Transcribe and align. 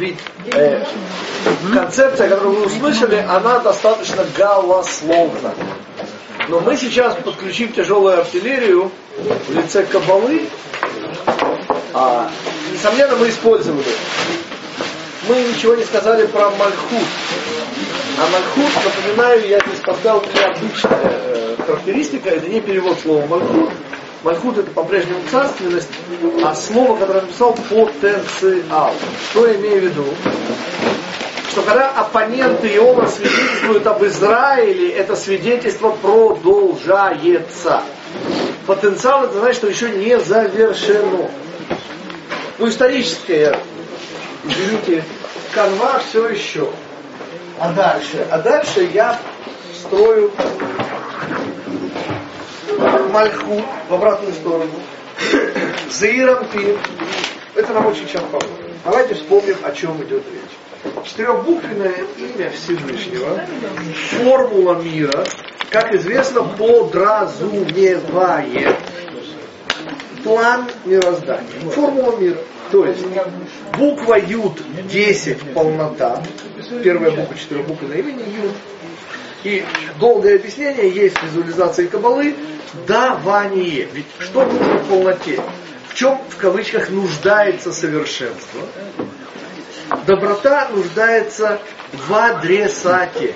Ведь 0.00 0.16
э, 0.54 0.82
концепция, 1.74 2.30
которую 2.30 2.60
вы 2.60 2.66
услышали, 2.66 3.16
она 3.16 3.58
достаточно 3.58 4.24
голословна. 4.34 5.52
Но 6.48 6.60
мы 6.60 6.74
сейчас 6.78 7.16
подключим 7.16 7.70
тяжелую 7.70 8.18
артиллерию 8.18 8.90
в 9.18 9.54
лице 9.54 9.84
кабалы. 9.84 10.48
А, 11.92 12.30
несомненно, 12.72 13.14
мы 13.16 13.28
использовали. 13.28 13.84
Мы 15.28 15.42
ничего 15.42 15.74
не 15.74 15.84
сказали 15.84 16.26
про 16.28 16.50
Мальхут. 16.52 17.06
А 18.18 18.26
Мальхут, 18.30 18.72
напоминаю, 18.82 19.46
я 19.46 19.60
здесь 19.60 19.80
поставил 19.84 20.24
необычная 20.34 20.98
э, 21.02 21.56
характеристика, 21.66 22.30
это 22.30 22.48
не 22.48 22.62
перевод 22.62 22.98
слова 23.00 23.26
Мальхут. 23.26 23.70
Мальхут 24.22 24.58
это 24.58 24.70
по-прежнему 24.72 25.20
царственность, 25.30 25.88
а 26.44 26.54
слово, 26.54 26.98
которое 26.98 27.22
написал, 27.22 27.54
потенциал. 27.54 28.92
Что 29.30 29.46
я 29.46 29.56
имею 29.56 29.80
в 29.80 29.84
виду? 29.84 30.04
Что 31.50 31.62
когда 31.62 31.90
оппоненты 31.90 32.68
Иова 32.68 33.06
свидетельствуют 33.06 33.86
об 33.86 34.04
Израиле, 34.04 34.90
это 34.90 35.16
свидетельство 35.16 35.90
продолжается. 35.90 37.82
Потенциал 38.66 39.24
это 39.24 39.40
значит, 39.40 39.56
что 39.56 39.68
еще 39.68 39.90
не 39.90 40.20
завершено. 40.20 41.30
Ну, 42.58 42.68
историческое, 42.68 43.58
извините, 44.44 45.02
канва 45.54 45.98
все 46.06 46.28
еще. 46.28 46.70
А 47.58 47.72
дальше? 47.72 48.26
А 48.30 48.38
дальше 48.38 48.88
я 48.92 49.18
строю 49.74 50.30
Мальху 52.78 53.62
в 53.88 53.94
обратную 53.94 54.34
сторону. 54.34 54.70
Заиром 55.90 56.46
Пин. 56.52 56.76
Это 57.54 57.72
нам 57.72 57.86
очень 57.86 58.06
часто 58.06 58.26
поможет. 58.28 58.50
Давайте 58.84 59.14
вспомним, 59.14 59.56
о 59.62 59.72
чем 59.72 59.96
идет 60.02 60.22
речь. 60.32 60.42
Четырехбуквенное 61.04 62.04
имя 62.16 62.50
Всевышнего, 62.50 63.38
формула 64.22 64.80
мира, 64.80 65.24
как 65.70 65.94
известно, 65.94 66.42
подразумевает 66.42 68.76
план 70.24 70.66
мироздания. 70.84 71.70
Формула 71.70 72.16
мира. 72.16 72.38
То 72.70 72.86
есть 72.86 73.04
буква 73.76 74.14
Юд 74.14 74.62
10 74.88 75.52
полнота. 75.52 76.22
Первая 76.82 77.10
буква 77.10 77.36
четырехбуквенного 77.36 77.98
имени 77.98 78.22
Юд. 78.42 78.54
И 79.42 79.64
долгое 79.98 80.36
объяснение 80.36 80.90
есть 80.90 81.16
в 81.16 81.24
визуализации 81.24 81.86
Кабалы 81.86 82.36
давание. 82.86 83.88
Ведь 83.92 84.06
что 84.18 84.44
нужно 84.44 84.78
в 84.78 84.88
полноте? 84.88 85.42
В 85.88 85.94
чем 85.94 86.20
в 86.28 86.36
кавычках 86.36 86.90
нуждается 86.90 87.72
совершенство? 87.72 88.62
Доброта 90.06 90.68
нуждается 90.72 91.60
в 91.92 92.14
адресате. 92.14 93.34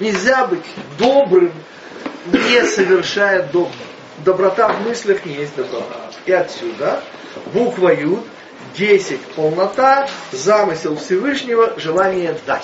Нельзя 0.00 0.46
быть 0.46 0.64
добрым, 0.98 1.52
не 2.26 2.64
совершая 2.66 3.44
добро. 3.44 3.70
Доброта 4.24 4.68
в 4.68 4.86
мыслях 4.86 5.24
не 5.24 5.34
есть 5.34 5.56
доброта. 5.56 6.10
И 6.26 6.32
отсюда 6.32 7.02
буква 7.52 7.90
Юд, 7.90 8.24
10 8.76 9.20
полнота, 9.34 10.08
замысел 10.32 10.96
Всевышнего, 10.96 11.78
желание 11.78 12.36
дать. 12.46 12.62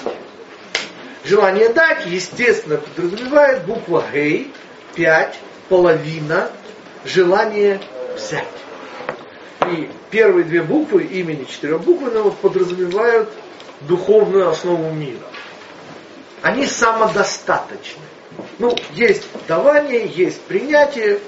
Желание 1.24 1.68
дать, 1.70 2.06
естественно, 2.06 2.78
подразумевает 2.78 3.64
буква 3.64 4.04
Гей, 4.12 4.52
5, 5.00 5.34
половина, 5.70 6.50
желание 7.06 7.80
взять. 8.14 8.44
И 9.72 9.88
первые 10.10 10.44
две 10.44 10.62
буквы 10.62 11.04
имени 11.04 11.44
четырехбуквенного 11.44 12.32
подразумевают 12.32 13.30
духовную 13.80 14.50
основу 14.50 14.92
мира. 14.92 15.22
Они 16.42 16.66
самодостаточны. 16.66 18.02
Ну, 18.58 18.76
есть 18.92 19.26
давание, 19.48 20.06
есть 20.06 20.42
принятие. 20.42 21.20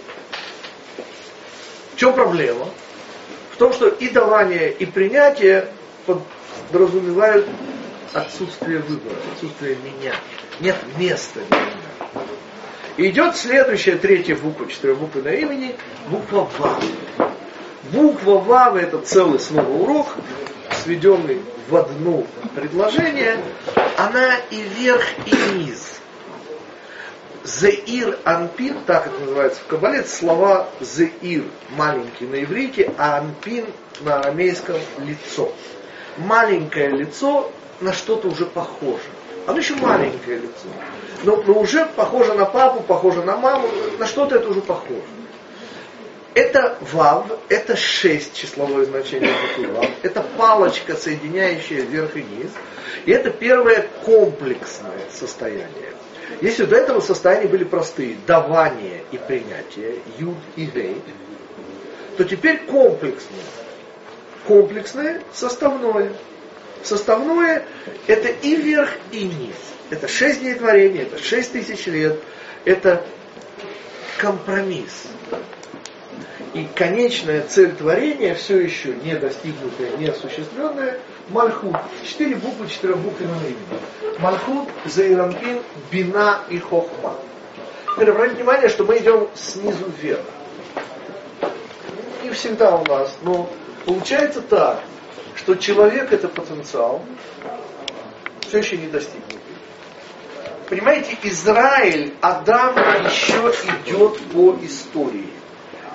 В 1.94 1.98
чем 1.98 2.12
проблема? 2.12 2.68
В 3.52 3.56
том, 3.56 3.72
что 3.72 3.88
и 3.88 4.10
давание, 4.10 4.70
и 4.70 4.84
принятие 4.84 5.68
подразумевают 6.70 7.48
отсутствие 8.12 8.80
выбора, 8.80 9.16
отсутствие 9.32 9.76
меня. 9.76 10.14
Нет 10.60 10.76
места 10.98 11.40
для 11.48 11.58
меня. 11.58 11.81
И 12.96 13.08
идет 13.08 13.36
следующая, 13.36 13.96
третья 13.96 14.36
буква, 14.36 14.68
четырехбуквенного 14.68 15.34
имени, 15.34 15.74
буква 16.08 16.48
Вав. 16.58 16.84
Буква 17.90 18.38
Вав 18.38 18.76
это 18.76 18.98
целый 18.98 19.40
снова 19.40 19.70
урок, 19.70 20.08
сведенный 20.82 21.42
в 21.68 21.76
одно 21.76 22.24
предложение. 22.54 23.38
Она 23.96 24.36
и 24.50 24.60
верх, 24.78 25.04
и 25.26 25.58
низ. 25.58 26.00
Зеир 27.44 28.18
Анпин, 28.24 28.76
так 28.86 29.06
это 29.06 29.18
называется 29.18 29.60
в 29.62 29.66
Кабале, 29.66 30.04
слова 30.04 30.68
Зеир, 30.80 31.44
маленький 31.70 32.26
на 32.26 32.44
иврите, 32.44 32.92
а 32.98 33.18
Анпин 33.18 33.66
на 34.00 34.20
арамейском 34.20 34.76
лицо. 34.98 35.52
Маленькое 36.18 36.90
лицо 36.90 37.50
на 37.80 37.92
что-то 37.92 38.28
уже 38.28 38.46
похоже. 38.46 39.02
Оно 39.46 39.58
еще 39.58 39.74
маленькое 39.74 40.38
лицо. 40.38 40.68
Но, 41.24 41.36
но 41.36 41.60
уже 41.60 41.86
похоже 41.96 42.34
на 42.34 42.44
папу, 42.44 42.82
похоже 42.82 43.22
на 43.22 43.36
маму, 43.36 43.68
на 43.98 44.06
что-то 44.06 44.36
это 44.36 44.48
уже 44.48 44.60
похоже. 44.60 45.02
Это 46.34 46.78
вав, 46.92 47.26
это 47.48 47.76
шесть 47.76 48.34
числовое 48.34 48.86
значение 48.86 49.32
буквы 49.32 49.74
вав. 49.74 49.86
Это 50.02 50.22
палочка, 50.36 50.96
соединяющая 50.96 51.82
верх 51.82 52.16
и 52.16 52.22
низ. 52.22 52.50
И 53.04 53.10
это 53.12 53.30
первое 53.30 53.88
комплексное 54.04 55.08
состояние. 55.12 55.92
Если 56.40 56.64
до 56.64 56.76
этого 56.76 57.00
состояния 57.00 57.48
были 57.48 57.64
простые, 57.64 58.16
давание 58.26 59.04
и 59.10 59.18
принятие, 59.18 59.96
юд 60.18 60.38
и 60.56 60.64
гей, 60.64 61.02
то 62.16 62.24
теперь 62.24 62.64
комплексное. 62.64 63.44
Комплексное, 64.46 65.22
составное. 65.32 66.12
Составное– 66.82 67.64
это 68.06 68.28
и 68.28 68.56
верх, 68.56 68.90
и 69.12 69.24
низ. 69.24 69.54
Это 69.90 70.08
шесть 70.08 70.40
дней 70.40 70.54
творения, 70.54 71.02
это 71.02 71.22
шесть 71.22 71.52
тысяч 71.52 71.86
лет, 71.86 72.18
это 72.64 73.04
компромисс. 74.18 75.06
И 76.54 76.68
конечная 76.74 77.42
цель 77.42 77.74
творения, 77.74 78.34
все 78.34 78.58
еще 78.58 78.94
не 78.94 79.14
достигнутая, 79.16 79.96
не 79.96 80.08
осуществленная, 80.08 80.98
Мальхут. 81.28 81.76
Четыре 82.06 82.36
буквы, 82.36 82.68
четырехбуквенного 82.68 83.44
имени. 83.44 84.18
Мальхут, 84.18 84.68
Зайрампин, 84.84 85.62
Бина 85.90 86.40
и 86.50 86.58
Хохма. 86.58 87.16
Теперь 87.94 88.10
обратите 88.10 88.42
внимание, 88.42 88.68
что 88.68 88.84
мы 88.84 88.98
идем 88.98 89.28
снизу 89.34 89.90
вверх. 90.00 90.24
Не 92.22 92.30
всегда 92.30 92.76
у 92.76 92.84
нас, 92.84 93.16
но 93.22 93.48
получается 93.86 94.42
так, 94.42 94.82
что 95.42 95.56
человек 95.56 96.12
это 96.12 96.28
потенциал, 96.28 97.04
все 98.42 98.58
еще 98.58 98.76
не 98.76 98.86
достигнутый. 98.86 99.40
Понимаете, 100.68 101.18
Израиль, 101.24 102.14
Адам 102.20 102.76
еще 102.76 103.52
идет 103.82 104.18
по 104.32 104.56
истории. 104.62 105.30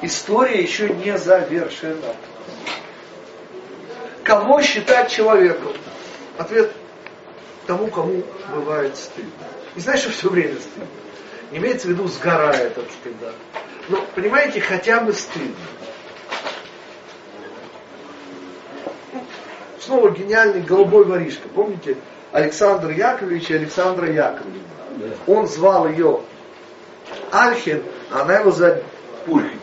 История 0.01 0.61
еще 0.61 0.89
не 0.89 1.17
завершена. 1.17 2.13
Кого 4.23 4.61
считать 4.61 5.11
человеком? 5.11 5.71
Ответ 6.37 6.73
тому, 7.65 7.87
кому 7.87 8.23
бывает 8.53 8.97
стыдно. 8.97 9.31
Не 9.75 9.81
знаешь, 9.81 10.01
что 10.01 10.11
все 10.11 10.29
время 10.29 10.55
стыдно. 10.55 10.87
Имеется 11.51 11.87
в 11.87 11.91
виду 11.91 12.07
сгорает 12.07 12.77
от 12.77 12.91
стыда. 12.91 13.31
Но, 13.87 14.05
понимаете, 14.13 14.59
хотя 14.59 14.99
бы 14.99 15.13
стыдно. 15.13 15.55
Снова 19.87 20.11
гениальный 20.11 20.61
голубой 20.61 21.05
воришка. 21.05 21.47
Помните 21.49 21.97
Александр 22.31 22.91
Яковлевич 22.91 23.49
и 23.49 23.55
Александра 23.55 24.07
Яковлевна? 24.07 25.15
Он 25.25 25.47
звал 25.47 25.87
ее 25.87 26.21
Альхин, 27.31 27.83
а 28.11 28.21
она 28.21 28.39
его 28.39 28.51
за 28.51 28.83
Пульхин. 29.25 29.59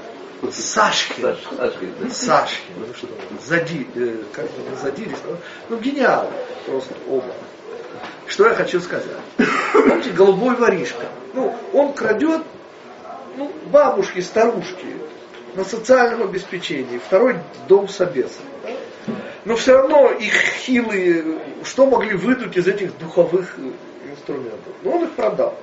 Сашкин. 0.51 1.37
Сашкин. 1.57 2.11
Сашкин. 2.11 2.75
Ну 2.77 2.95
что, 2.95 3.09
зади, 3.47 3.87
э, 3.95 4.17
как 4.33 4.45
бы 4.45 4.77
задирись. 4.83 5.17
Ну, 5.69 5.79
гениал. 5.79 6.31
Просто 6.67 6.95
оба. 7.09 7.33
Что 8.27 8.49
я 8.49 8.55
хочу 8.55 8.81
сказать? 8.81 9.07
Помните, 9.73 10.11
голубой 10.11 10.57
воришка. 10.57 11.07
Ну, 11.33 11.55
он 11.73 11.95
крадет 11.95 12.43
ну, 13.37 13.51
бабушки, 13.67 14.21
старушки 14.21 14.87
на 15.55 15.65
социальном 15.65 16.25
обеспечении. 16.25 16.99
Второй 16.99 17.39
дом 17.67 17.89
собесов 17.89 18.43
но 19.45 19.57
все 19.57 19.75
равно 19.77 20.11
их 20.11 20.33
хилые, 20.35 21.25
что 21.65 21.87
могли 21.87 22.15
выдуть 22.17 22.57
из 22.57 22.67
этих 22.67 22.97
духовых 22.99 23.55
э, 23.59 24.11
инструментов? 24.11 24.73
Ну, 24.83 24.91
он 24.97 25.05
их 25.05 25.11
продал. 25.13 25.59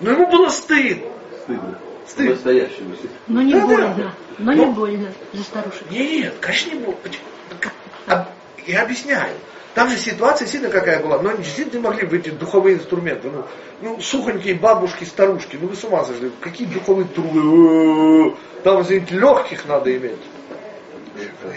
Но 0.00 0.10
ему 0.10 0.28
было 0.30 0.48
стыдно. 0.48 1.08
Стыдно. 1.42 1.78
Стыдно. 2.06 2.34
Настоящему. 2.34 2.94
Но 3.28 3.42
не 3.42 3.52
Да, 3.54 3.60
да. 3.60 3.66
больно. 3.66 4.14
Но 4.38 4.52
не 4.52 4.64
Но- 4.66 4.72
больно 4.72 5.12
за 5.32 5.42
старушек. 5.42 5.90
Нет, 5.90 6.34
конечно, 6.40 6.70
не 6.74 6.80
было. 6.84 6.94
А 8.06 8.28
я 8.66 8.82
объясняю. 8.82 9.34
Там 9.74 9.88
же 9.88 9.96
ситуация 9.96 10.46
сильно 10.46 10.68
какая 10.68 11.02
была, 11.02 11.20
но 11.22 11.30
они 11.30 11.38
действительно 11.38 11.80
не 11.80 11.84
могли 11.88 12.06
быть 12.06 12.38
духовые 12.38 12.76
инструменты. 12.76 13.30
Ну, 13.30 13.44
ну, 13.80 14.00
сухонькие 14.00 14.54
бабушки, 14.54 15.04
старушки, 15.04 15.56
ну 15.58 15.68
вы 15.68 15.76
с 15.76 15.82
ума 15.82 16.04
сошли, 16.04 16.30
какие 16.40 16.66
духовые 16.66 17.08
трубы, 17.08 18.36
там, 18.64 18.82
извините, 18.82 19.14
легких 19.14 19.64
надо 19.66 19.96
иметь. 19.96 20.18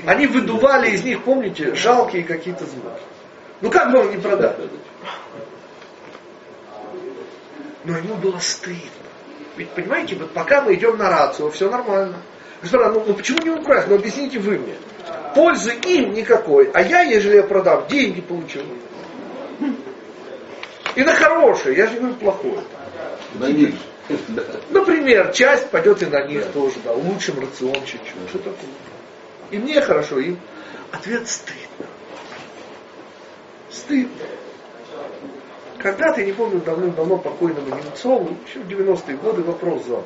Они 0.06 0.28
выдували 0.28 0.92
из 0.92 1.04
них, 1.04 1.24
помните, 1.24 1.76
жалкие 1.76 2.24
какие-то 2.24 2.66
звуки. 2.66 3.02
Ну 3.62 3.70
как 3.70 3.92
бы 3.92 4.00
он 4.00 4.12
не 4.12 4.18
продать? 4.18 4.58
Но 7.84 7.98
ему 7.98 8.16
было 8.16 8.40
стыдно. 8.40 8.80
Ведь, 9.58 9.70
понимаете, 9.70 10.16
вот 10.16 10.32
пока 10.32 10.62
мы 10.62 10.74
идем 10.74 10.98
на 10.98 11.10
рацию, 11.10 11.50
все 11.52 11.70
нормально. 11.70 12.18
Господа, 12.62 12.92
ну, 12.92 13.04
ну 13.08 13.14
почему 13.14 13.40
не 13.40 13.52
украсть? 13.52 13.88
Ну 13.88 13.96
объясните 13.96 14.40
вы 14.40 14.58
мне. 14.58 14.76
Пользы 15.34 15.74
им 15.74 16.14
никакой, 16.14 16.70
а 16.74 16.82
я, 16.82 17.02
ежели 17.02 17.38
я 17.38 17.44
продам, 17.44 17.86
деньги 17.88 18.22
получу. 18.22 18.60
И 20.96 21.04
на 21.04 21.14
хорошее, 21.14 21.78
я 21.78 21.88
же 21.88 21.98
говорю 21.98 22.16
плохое. 22.16 22.62
На 23.36 23.50
них. 23.50 23.76
Например, 24.70 25.32
часть 25.32 25.70
пойдет 25.70 26.02
и 26.04 26.06
на 26.06 26.26
них 26.26 26.46
тоже, 26.54 26.76
да, 26.84 26.94
улучшим 26.94 27.40
рацион 27.40 27.76
чуть-чуть. 27.86 28.30
Что 28.30 28.38
такое? 28.40 28.70
И 29.56 29.58
мне 29.58 29.80
хорошо, 29.80 30.20
им. 30.20 30.38
Ответ 30.92 31.30
стыдно. 31.30 31.88
Стыдно. 33.72 34.26
Когда-то, 35.78 36.20
я 36.20 36.26
не 36.26 36.34
помню, 36.34 36.60
давным-давно 36.60 37.18
покойному 37.20 37.74
Немцову, 37.74 38.36
еще 38.46 38.60
в 38.60 38.68
90-е 38.68 39.16
годы 39.16 39.44
вопрос 39.44 39.84
задал. 39.84 40.04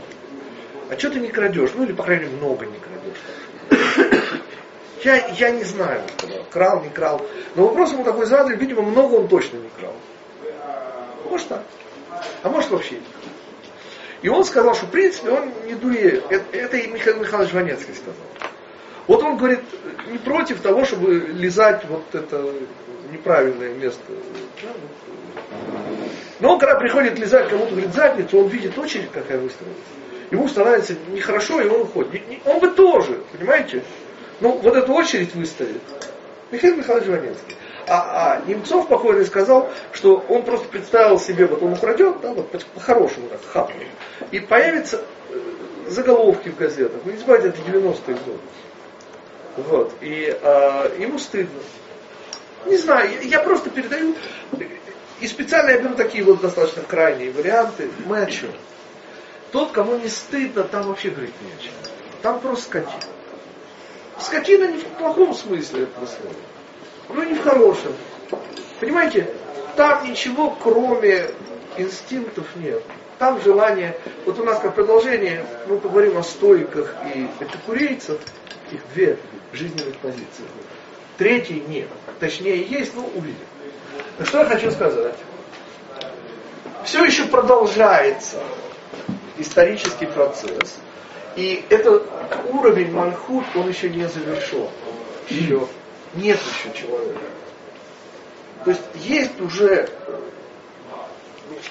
А 0.91 0.97
что 0.99 1.09
ты 1.09 1.19
не 1.19 1.29
крадешь? 1.29 1.71
Ну 1.73 1.83
или, 1.83 1.93
по 1.93 2.03
крайней 2.03 2.25
мере, 2.25 2.37
много 2.37 2.67
не 2.67 2.77
крадешь. 2.77 4.21
Я, 5.03 5.27
я 5.29 5.49
не 5.49 5.63
знаю, 5.63 6.03
крал, 6.51 6.83
не 6.83 6.89
крал. 6.89 7.25
Но 7.55 7.69
вопрос 7.69 7.93
ему 7.93 8.03
такой 8.03 8.25
задали, 8.25 8.55
видимо, 8.55 8.83
много 8.83 9.15
он 9.15 9.29
точно 9.29 9.57
не 9.57 9.69
крал. 9.79 9.95
Может 11.27 11.47
так. 11.47 11.63
А 12.43 12.49
может 12.49 12.69
вообще 12.69 12.95
не. 12.95 13.01
И 14.21 14.29
он 14.29 14.43
сказал, 14.43 14.75
что 14.75 14.85
в 14.85 14.91
принципе 14.91 15.31
он 15.31 15.53
не 15.65 15.73
дуреет. 15.73 16.25
Это, 16.29 16.55
это 16.55 16.77
и 16.77 16.87
Михаил 16.87 17.21
Михайлович 17.21 17.53
Ванецкий 17.53 17.95
сказал. 17.95 18.48
Вот 19.09 19.23
он 19.23 19.37
говорит, 19.37 19.61
не 20.11 20.19
против 20.19 20.61
того, 20.61 20.85
чтобы 20.85 21.15
лизать 21.15 21.83
вот 21.89 22.03
это 22.13 22.53
неправильное 23.11 23.73
место. 23.73 24.03
Но 26.39 26.53
он, 26.53 26.59
когда 26.59 26.75
приходит 26.75 27.17
лизать 27.17 27.49
кому-то, 27.49 27.71
говорит, 27.71 27.91
задницу, 27.91 28.37
он 28.37 28.49
видит 28.49 28.77
очередь, 28.77 29.09
какая 29.11 29.39
выстроилась. 29.39 29.79
Ему 30.29 30.47
становится 30.47 30.93
нехорошо, 31.07 31.59
и 31.59 31.67
он 31.67 31.81
уходит. 31.81 32.21
Он 32.45 32.59
бы 32.59 32.67
тоже, 32.67 33.19
понимаете? 33.35 33.83
Ну, 34.41 34.51
вот 34.59 34.75
эту 34.75 34.93
очередь 34.93 35.33
выставит. 35.33 35.81
Михаил 36.51 36.77
Михайлович 36.77 37.07
Ванецкий. 37.07 37.57
А, 37.87 38.35
а 38.35 38.41
Немцов 38.47 38.87
покойный 38.87 39.25
сказал, 39.25 39.71
что 39.91 40.23
он 40.29 40.43
просто 40.43 40.67
представил 40.67 41.19
себе, 41.19 41.47
вот 41.47 41.63
он 41.63 41.73
украдет, 41.73 42.21
да, 42.21 42.31
вот 42.31 42.51
по-хорошему 42.75 43.27
так, 43.29 43.41
хапнет. 43.43 43.87
И 44.29 44.39
появятся 44.39 45.01
э, 45.29 45.39
заголовки 45.87 46.49
в 46.49 46.57
газетах. 46.57 47.01
Вы 47.03 47.13
не 47.13 47.17
забывайте, 47.17 47.47
это 47.47 47.57
90-е 47.61 48.15
годы. 48.23 48.39
Вот. 49.67 49.93
И 50.01 50.37
а, 50.41 50.95
ему 50.97 51.19
стыдно. 51.19 51.59
Не 52.65 52.77
знаю, 52.77 53.09
я 53.27 53.39
просто 53.39 53.69
передаю, 53.69 54.15
и 55.21 55.27
специально 55.27 55.71
я 55.71 55.79
беру 55.79 55.95
такие 55.95 56.23
вот 56.23 56.41
достаточно 56.41 56.83
крайние 56.83 57.31
варианты. 57.31 57.89
Мы 58.05 58.21
о 58.21 58.25
чем? 58.25 58.51
Тот, 59.51 59.71
кому 59.71 59.97
не 59.97 60.09
стыдно, 60.09 60.63
там 60.63 60.83
вообще 60.87 61.09
говорить 61.09 61.33
не 61.41 61.51
о 61.51 61.63
чем. 61.63 61.73
Там 62.21 62.39
просто 62.39 62.65
скотина. 62.65 62.99
Скотина 64.19 64.65
не 64.65 64.77
в 64.77 64.85
плохом 64.85 65.33
смысле 65.33 65.83
этого 65.83 66.05
слова, 66.05 66.35
но 67.09 67.23
не 67.23 67.35
в 67.35 67.41
хорошем. 67.41 67.93
Понимаете, 68.79 69.33
там 69.75 70.09
ничего 70.09 70.55
кроме 70.61 71.27
инстинктов 71.77 72.45
нет. 72.55 72.83
Там 73.17 73.41
желание, 73.41 73.97
вот 74.25 74.39
у 74.39 74.43
нас 74.43 74.59
как 74.59 74.75
продолжение, 74.75 75.45
мы 75.67 75.77
поговорим 75.79 76.17
о 76.17 76.23
стойках 76.23 76.95
и 77.13 77.27
эпикурейцах, 77.39 78.17
их 78.71 78.81
две 78.93 79.17
жизненных 79.53 79.97
позиции. 79.97 80.45
Третьей 81.17 81.61
нет. 81.67 81.87
Точнее 82.19 82.61
есть, 82.63 82.95
но 82.95 83.05
увидим. 83.15 83.35
Но 84.17 84.25
что 84.25 84.39
я 84.39 84.45
хочу 84.45 84.71
сказать? 84.71 85.15
Все 86.83 87.03
еще 87.03 87.25
продолжается 87.25 88.41
исторический 89.37 90.05
процесс. 90.05 90.77
И 91.35 91.65
этот 91.69 92.07
уровень 92.51 92.91
Мальхут, 92.91 93.45
он 93.55 93.69
еще 93.69 93.89
не 93.89 94.07
завершен. 94.07 94.67
Еще 95.29 95.67
нет 96.15 96.39
еще 96.39 96.77
человека. 96.77 97.19
То 98.65 98.71
есть 98.71 98.81
есть 98.95 99.39
уже, 99.39 99.89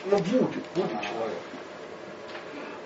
ну 0.07 0.19
будет, 0.19 0.65
будет 0.75 1.01
человек. 1.03 1.39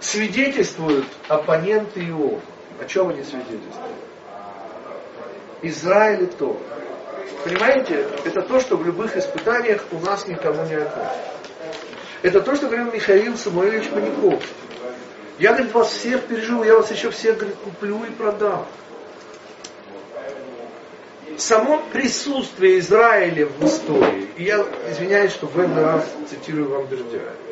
Свидетельствуют 0.01 1.07
оппоненты 1.29 2.01
Иова. 2.01 2.41
О 2.81 2.85
чем 2.85 3.09
они 3.09 3.23
свидетельствуют? 3.23 3.97
Израиль 5.63 6.27
то. 6.27 6.61
Понимаете, 7.45 8.07
это 8.25 8.43
то, 8.43 8.61
что 8.61 8.77
в 8.77 8.87
любых 8.87 9.17
испытаниях 9.17 9.85
у 9.93 9.99
нас 9.99 10.27
никому 10.27 10.65
не 10.67 10.75
относится. 10.75 11.33
Это 12.23 12.41
то, 12.41 12.55
что 12.55 12.67
говорил 12.67 12.93
Михаил 12.93 13.37
Самуэльевич 13.37 13.89
Паниковский. 13.91 14.49
Я, 15.39 15.53
говорит, 15.55 15.73
вас 15.75 15.91
всех 15.91 16.23
пережил, 16.27 16.63
я 16.63 16.77
вас 16.77 16.91
еще 16.91 17.11
всех, 17.11 17.37
говорит, 17.37 17.57
куплю 17.57 18.05
и 18.05 18.11
продам. 18.11 18.67
Само 21.37 21.83
присутствие 21.93 22.79
Израиля 22.79 23.47
в 23.47 23.65
истории, 23.65 24.29
и 24.37 24.45
я 24.45 24.65
извиняюсь, 24.91 25.33
что 25.33 25.47
в 25.47 25.59
этот 25.59 25.79
раз 25.79 26.05
цитирую 26.29 26.69
вам 26.69 26.87
Бердяева. 26.87 27.52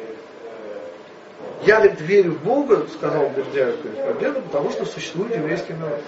Я, 1.62 1.76
говорит, 1.76 2.00
верю 2.00 2.32
в 2.32 2.42
Бога, 2.42 2.86
сказал 2.94 3.28
Бердяев, 3.30 3.76
победу, 4.06 4.40
потому 4.42 4.70
что 4.70 4.86
существует 4.86 5.36
еврейский 5.36 5.74
народ. 5.74 6.00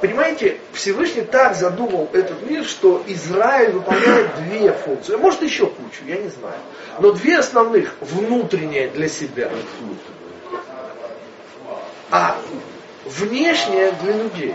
Понимаете, 0.00 0.58
Всевышний 0.72 1.22
так 1.22 1.54
задумал 1.54 2.10
этот 2.12 2.42
мир, 2.42 2.64
что 2.64 3.02
Израиль 3.06 3.70
выполняет 3.70 4.34
две 4.36 4.72
функции. 4.72 5.16
Может 5.16 5.42
еще 5.42 5.66
кучу, 5.66 6.04
я 6.06 6.16
не 6.16 6.28
знаю. 6.28 6.56
Но 6.98 7.12
две 7.12 7.38
основных. 7.38 7.94
Внутренние 8.00 8.88
для 8.88 9.08
себя. 9.08 9.50
А 12.10 12.36
внешнее 13.06 13.92
для 14.02 14.12
людей. 14.12 14.54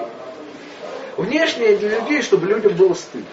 Внешнее 1.18 1.77
для 1.77 2.00
людей, 2.00 2.21
чтобы 2.21 2.48
людям 2.48 2.74
было 2.75 2.94
стыдно. 2.94 3.25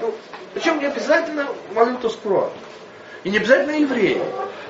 Ну, 0.00 0.14
причем 0.54 0.80
не 0.80 0.86
обязательно 0.86 1.46
молитва 1.72 2.08
скроа. 2.08 2.50
И 3.24 3.30
не 3.30 3.38
обязательно 3.38 3.76
евреи. 3.76 4.22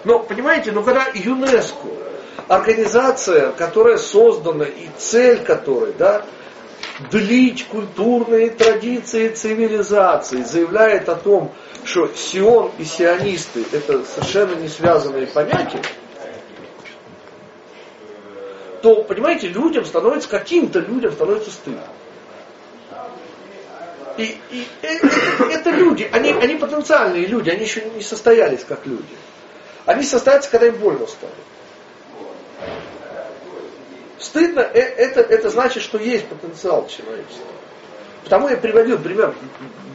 Но, 0.05 0.21
понимаете, 0.21 0.73
ну 0.73 0.83
когда 0.83 1.07
ЮНЕСКО, 1.15 1.89
организация, 2.49 3.53
которая 3.53 3.99
создана 3.99 4.65
и 4.65 4.89
цель 4.97 5.45
которой, 5.45 5.93
да, 5.93 6.25
длить 7.11 7.67
культурные 7.67 8.51
традиции 8.51 9.29
цивилизации, 9.29 10.43
заявляет 10.43 11.09
о 11.09 11.15
том, 11.15 11.53
что 11.85 12.09
Сион 12.15 12.73
и 12.79 12.85
сионисты 12.85 13.65
это 13.73 14.05
совершенно 14.05 14.55
не 14.55 14.69
связанные 14.69 15.27
понятия, 15.27 15.83
то, 18.83 19.03
понимаете, 19.03 19.49
людям 19.49 19.85
становится, 19.85 20.29
каким-то 20.29 20.81
людям 20.81 21.13
становится 21.13 21.51
стыдно. 21.51 21.83
И, 24.19 24.37
и 24.51 24.67
это, 24.83 25.09
это 25.45 25.71
люди, 25.71 26.09
они, 26.13 26.33
они 26.33 26.57
потенциальные 26.57 27.27
люди, 27.27 27.51
они 27.51 27.63
еще 27.63 27.83
не 27.91 28.03
состоялись 28.03 28.65
как 28.65 28.85
люди. 28.85 29.05
Они 29.87 30.03
состоятся, 30.03 30.51
когда 30.51 30.67
им 30.67 30.75
больно 30.75 31.07
станет. 31.07 31.35
Стыдно, 34.19 34.61
э, 34.61 34.81
это, 34.81 35.21
это 35.21 35.51
значит, 35.51 35.83
что 35.85 35.99
есть 35.99 36.27
потенциал 36.27 36.89
человечества. 36.89 37.47
Потому 38.25 38.49
я 38.49 38.57
приводил 38.57 38.99
пример 38.99 39.35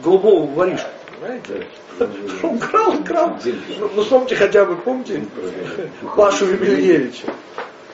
голубого 0.02 0.50
воришку. 0.50 0.88
Понимаете? 1.20 1.66
Он 2.42 2.58
крал, 2.58 3.04
крал. 3.04 3.38
Ну, 3.78 3.90
ну 3.94 4.02
вспомните 4.02 4.36
хотя 4.36 4.64
бы, 4.64 4.76
помните, 4.76 5.26
Пашу 6.16 6.46
Емельевича. 6.46 7.26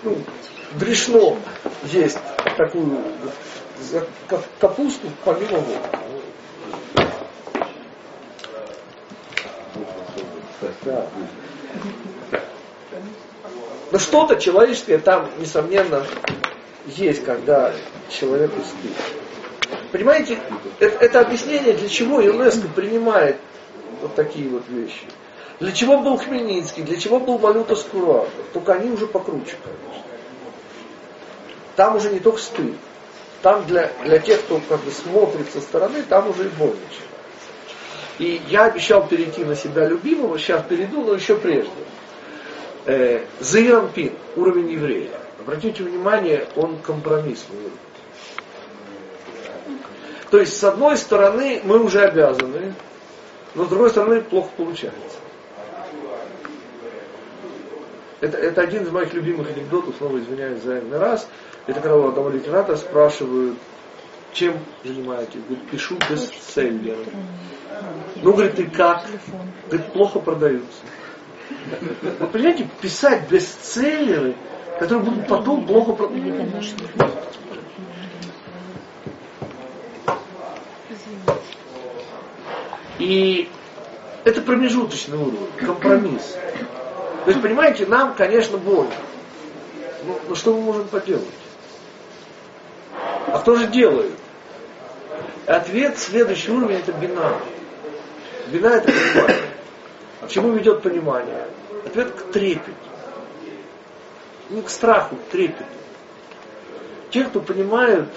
Ну, 0.02 0.16
Дрешно 0.74 1.36
есть 1.84 2.18
такую 2.56 3.02
капусту 4.58 5.08
помимо 5.24 5.58
водки. 5.58 5.98
Но 13.92 13.98
что-то 13.98 14.36
человеческое 14.36 14.98
там, 14.98 15.28
несомненно, 15.38 16.06
есть, 16.86 17.24
когда 17.24 17.72
человек 18.08 18.50
стыд. 18.52 18.92
Понимаете, 19.92 20.38
это, 20.78 21.04
это 21.04 21.20
объяснение, 21.20 21.74
для 21.74 21.88
чего 21.88 22.20
ЮНЕСКО 22.20 22.68
принимает 22.68 23.36
вот 24.00 24.14
такие 24.14 24.48
вот 24.48 24.68
вещи. 24.68 25.02
Для 25.58 25.72
чего 25.72 25.98
был 25.98 26.16
Хмельницкий, 26.16 26.82
для 26.82 26.96
чего 26.96 27.20
был 27.20 27.36
валюта 27.36 27.76
Скуратов. 27.76 28.30
Только 28.52 28.72
они 28.74 28.90
уже 28.90 29.06
покруче, 29.06 29.56
конечно. 29.62 30.04
Там 31.76 31.96
уже 31.96 32.10
не 32.10 32.20
только 32.20 32.38
стыд. 32.40 32.74
там 33.42 33.66
для, 33.66 33.92
для 34.04 34.18
тех, 34.18 34.40
кто 34.40 34.60
как 34.68 34.80
бы 34.80 34.90
смотрит 34.90 35.50
со 35.52 35.60
стороны, 35.60 36.02
там 36.02 36.30
уже 36.30 36.46
и 36.46 36.48
боль 36.48 36.68
начинается. 36.70 37.09
И 38.20 38.42
я 38.50 38.66
обещал 38.66 39.08
перейти 39.08 39.46
на 39.46 39.56
себя 39.56 39.86
любимого, 39.86 40.38
сейчас 40.38 40.62
перейду, 40.66 41.02
но 41.02 41.14
еще 41.14 41.36
прежде. 41.36 41.72
Э, 42.84 43.24
Заирампин, 43.40 44.12
уровень 44.36 44.72
еврея. 44.72 45.12
Обратите 45.38 45.82
внимание, 45.82 46.46
он 46.54 46.76
компромиссный. 46.80 47.56
То 50.30 50.38
есть, 50.38 50.54
с 50.54 50.62
одной 50.62 50.98
стороны, 50.98 51.62
мы 51.64 51.82
уже 51.82 52.02
обязаны, 52.02 52.74
но 53.54 53.64
с 53.64 53.68
другой 53.68 53.88
стороны, 53.88 54.20
плохо 54.20 54.50
получается. 54.54 55.16
Это, 58.20 58.36
это 58.36 58.60
один 58.60 58.82
из 58.82 58.90
моих 58.90 59.14
любимых 59.14 59.48
анекдотов, 59.48 59.94
снова 59.96 60.18
извиняюсь 60.18 60.62
за 60.62 60.76
один 60.76 60.92
раз. 60.92 61.26
Это 61.66 61.80
когда 61.80 61.96
у 61.96 62.08
одного 62.08 62.28
литератора 62.28 62.76
спрашивают, 62.76 63.56
чем 64.34 64.58
занимаетесь? 64.84 65.40
Говорит, 65.48 65.70
пишу 65.70 65.96
бестселлер. 66.10 66.98
Ну, 68.22 68.32
говорит, 68.32 68.58
и 68.58 68.64
как? 68.64 69.06
Говорит, 69.68 69.92
плохо 69.92 70.18
продаются. 70.18 70.78
Вы 72.18 72.26
понимаете, 72.26 72.68
писать 72.80 73.28
бестселлеры, 73.28 74.34
которые 74.78 75.04
будут 75.04 75.26
потом 75.26 75.66
плохо 75.66 75.92
продаваться. 75.92 76.74
И 82.98 83.48
это 84.24 84.42
промежуточный 84.42 85.16
уровень, 85.16 85.48
компромисс. 85.58 86.36
То 87.24 87.30
есть, 87.30 87.42
понимаете, 87.42 87.86
нам, 87.86 88.14
конечно, 88.14 88.58
больно. 88.58 88.92
Но, 90.06 90.18
но 90.28 90.34
что 90.34 90.54
мы 90.54 90.60
можем 90.60 90.88
поделать? 90.88 91.24
А 93.26 93.38
кто 93.38 93.56
же 93.56 93.66
делает? 93.68 94.12
Ответ, 95.46 95.98
следующий 95.98 96.52
уровень, 96.52 96.76
это 96.76 96.92
бина. 96.92 97.34
Бина 98.48 98.68
это 98.68 98.90
понимание. 98.90 99.50
А 100.20 100.26
к 100.26 100.30
чему 100.30 100.52
ведет 100.52 100.82
понимание? 100.82 101.46
Ответ 101.86 102.12
к 102.12 102.32
трепету. 102.32 102.72
Не 104.50 104.62
к 104.62 104.70
страху, 104.70 105.16
к 105.16 105.30
трепету. 105.30 105.64
Те, 107.10 107.24
кто 107.24 107.40
понимают, 107.40 108.08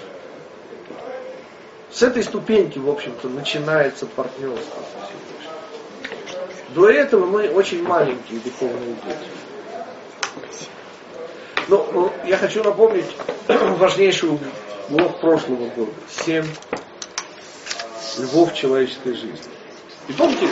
с 1.91 2.01
этой 2.01 2.23
ступеньки, 2.23 2.79
в 2.79 2.89
общем-то, 2.89 3.29
начинается 3.29 4.07
партнерство 4.07 4.81
До 6.69 6.89
этого 6.89 7.25
мы 7.25 7.49
очень 7.49 7.83
маленькие 7.83 8.39
духовные 8.39 8.95
дети. 9.05 9.29
Но, 11.67 11.87
но 11.93 12.13
я 12.25 12.37
хочу 12.37 12.63
напомнить 12.63 13.05
важнейшую 13.47 14.39
блок 14.89 15.19
прошлого 15.19 15.69
года. 15.69 15.93
Семь 16.09 16.45
львов 18.17 18.53
человеческой 18.53 19.13
жизни. 19.13 19.51
И 20.07 20.13
помните, 20.13 20.47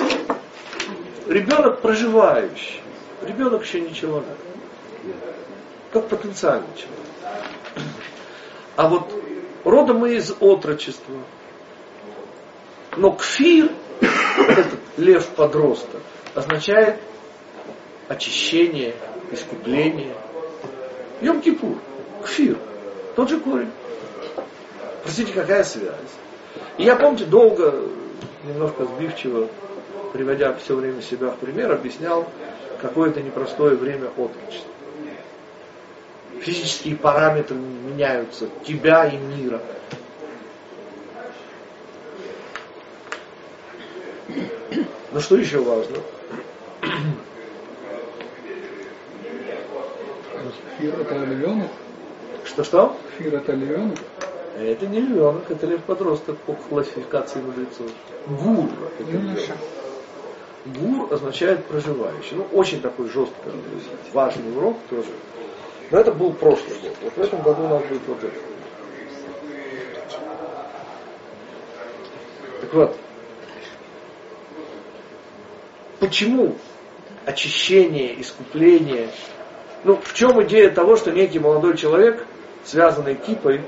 ребенок 1.28 1.82
проживающий, 1.82 2.82
ребенок 3.22 3.64
еще 3.64 3.82
не 3.82 3.94
человек, 3.94 4.38
как 5.92 6.08
потенциальный 6.08 6.68
человек. 6.76 7.46
А 8.78 8.88
вот 8.88 9.14
родом 9.64 9.98
мы 10.00 10.16
из 10.16 10.34
отрочества. 10.40 11.16
Но 12.98 13.12
кфир, 13.12 13.72
этот 14.02 14.80
лев-подросток, 14.98 16.02
означает 16.34 17.00
очищение, 18.08 18.96
искупление. 19.32 20.16
Йом-Кипур, 21.22 21.78
кфир, 22.24 22.58
тот 23.16 23.30
же 23.30 23.40
корень. 23.40 23.72
Простите, 25.04 25.34
какая 25.34 25.64
связь? 25.64 25.96
И 26.78 26.84
я, 26.84 26.96
помните, 26.96 27.26
долго, 27.26 27.88
немножко 28.44 28.86
сбивчиво, 28.86 29.48
приводя 30.14 30.54
все 30.54 30.76
время 30.76 31.02
себя 31.02 31.30
в 31.30 31.38
пример, 31.38 31.72
объяснял, 31.72 32.28
какое 32.82 33.10
это 33.10 33.22
непростое 33.22 33.76
время 33.76 34.10
отрочества. 34.18 34.72
Физические 36.42 36.96
параметры 36.96 37.56
меняются, 37.56 38.50
тебя 38.66 39.06
и 39.06 39.18
мира. 39.18 39.62
Но 45.12 45.20
что 45.20 45.36
еще 45.36 45.60
важно? 45.60 45.98
Фир 50.80 51.00
это 51.00 51.16
львенок? 51.26 51.70
Что-что? 52.46 52.98
Фир 53.18 53.36
это 53.36 53.52
львенок? 53.52 54.00
Это 54.58 54.86
не 54.88 55.00
львенок, 55.00 55.50
это 55.50 55.66
лев 55.66 55.82
подросток 55.84 56.38
по 56.40 56.54
классификации 56.54 57.40
мудрецов. 57.40 57.90
Гур. 58.28 58.70
Это 59.00 59.48
Гур 60.66 61.12
означает 61.12 61.66
проживающий. 61.66 62.36
Ну, 62.36 62.48
очень 62.54 62.82
такой 62.82 63.10
жесткий, 63.10 63.36
важный 64.14 64.56
урок 64.56 64.78
тоже. 64.90 65.10
Но 65.90 66.00
это 66.00 66.12
был 66.12 66.34
прошлый 66.34 66.78
год. 66.82 66.96
Вот 67.02 67.14
в 67.16 67.20
этом 67.20 67.42
году 67.42 67.64
у 67.64 67.68
нас 67.68 67.84
будет 67.84 68.02
вот 68.08 68.24
это. 68.24 68.36
Так 72.62 72.74
вот, 72.74 72.98
почему 76.00 76.56
очищение, 77.26 78.22
искупление, 78.22 79.10
ну, 79.84 79.96
в 79.96 80.14
чем 80.14 80.42
идея 80.44 80.70
того, 80.70 80.96
что 80.96 81.12
некий 81.12 81.40
молодой 81.40 81.76
человек, 81.76 82.26
связанный 82.64 83.16
кипой, 83.16 83.62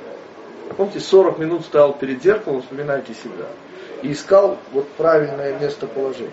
Помните, 0.77 0.99
40 0.99 1.37
минут 1.39 1.65
стоял 1.65 1.93
перед 1.93 2.23
зеркалом, 2.23 2.61
вспоминайте 2.61 3.13
себя, 3.13 3.47
и 4.01 4.11
искал 4.11 4.57
вот 4.71 4.89
правильное 4.91 5.59
местоположение, 5.59 6.31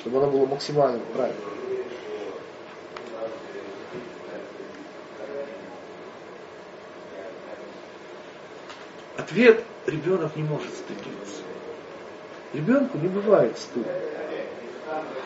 чтобы 0.00 0.18
оно 0.18 0.30
было 0.30 0.46
максимально 0.46 1.00
правильным. 1.14 1.50
Ответ 9.16 9.64
ребенок 9.86 10.36
не 10.36 10.42
может 10.42 10.72
стыдиться. 10.74 11.42
Ребенку 12.52 12.98
не 12.98 13.08
бывает 13.08 13.56
стыдно. 13.58 13.92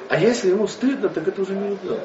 А 0.08 0.18
если 0.18 0.50
ему 0.50 0.66
стыдно, 0.66 1.08
так 1.08 1.26
это 1.26 1.40
уже 1.42 1.54
не 1.54 1.70
ребенок. 1.70 2.00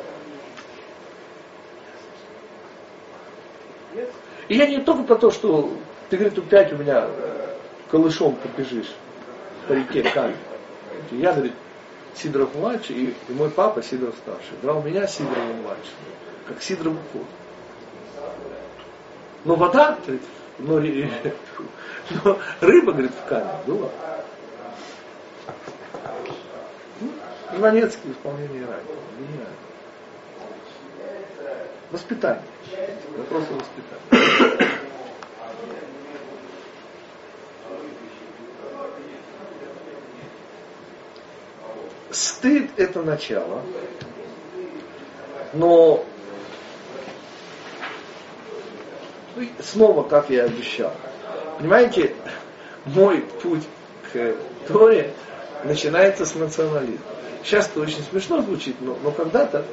И 4.48 4.56
я 4.56 4.68
не 4.68 4.80
только 4.80 5.04
про 5.04 5.16
то, 5.16 5.32
что 5.32 5.72
ты, 6.10 6.18
говорит, 6.18 6.38
опять 6.38 6.74
у 6.74 6.78
меня 6.78 7.08
колышом 7.89 8.36
побежишь 8.36 8.94
по 9.68 9.74
реке 9.74 10.04
Каль. 10.10 10.36
Я, 11.12 11.34
говорит, 11.34 11.54
Сидоров 12.16 12.54
младший, 12.56 12.96
и, 12.96 13.34
мой 13.34 13.50
папа 13.50 13.82
Сидоров 13.84 14.16
старший. 14.18 14.58
Брал 14.62 14.82
меня 14.82 15.08
Сидорова 15.08 15.54
младший, 15.62 15.94
как 16.48 16.62
Сидоров 16.62 16.94
уход. 16.94 17.28
Но 19.46 19.56
вода, 19.56 19.98
говорит, 20.06 20.22
но, 20.60 20.80
но 22.24 22.39
рыба, 22.62 22.92
говорит, 22.92 23.12
в 23.12 23.30
камне 23.30 23.51
была. 23.66 23.89
Ну, 27.00 27.12
Иванецкий 27.56 28.12
исполнение. 28.12 28.68
Гениально. 29.18 29.48
Воспитание. 31.92 32.44
Вопросы 33.18 33.48
воспитания. 33.54 34.80
Стыд 42.12 42.72
это 42.78 43.04
начало, 43.04 43.62
но 45.54 46.04
снова, 49.62 50.04
как 50.04 50.30
я 50.30 50.46
обещал, 50.46 50.94
понимаете, 51.60 52.16
мой 52.86 53.22
путь 53.22 53.63
к 54.12 54.36
Торе 54.68 55.13
начинается 55.63 56.25
с 56.25 56.34
национализма. 56.34 57.06
Сейчас 57.44 57.68
это 57.68 57.82
очень 57.82 58.04
смешно 58.04 58.42
звучит, 58.42 58.75
но, 58.82 58.98
но 59.04 59.12
когда-то 59.12 59.63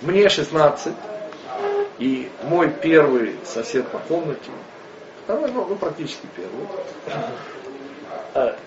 мне 0.00 0.28
16, 0.28 0.94
и 1.98 2.30
мой 2.44 2.70
первый 2.70 3.36
сосед 3.44 3.86
по 3.88 3.98
комнате, 3.98 4.50
второй, 5.24 5.50
ну, 5.50 5.66
ну 5.66 5.76
практически 5.76 6.26
первый, 6.36 6.66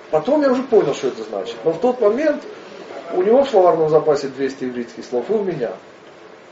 потом 0.10 0.42
я 0.42 0.52
уже 0.52 0.64
понял, 0.64 0.94
что 0.94 1.08
это 1.08 1.24
значит. 1.24 1.56
Но 1.64 1.72
в 1.72 1.80
тот 1.80 2.02
момент 2.02 2.44
у 3.14 3.22
него 3.22 3.44
в 3.44 3.50
словарном 3.50 3.90
запасе 3.90 4.28
200 4.28 4.64
еврейских 4.64 5.06
слов, 5.06 5.30
и 5.30 5.34
у 5.34 5.44
меня. 5.44 5.72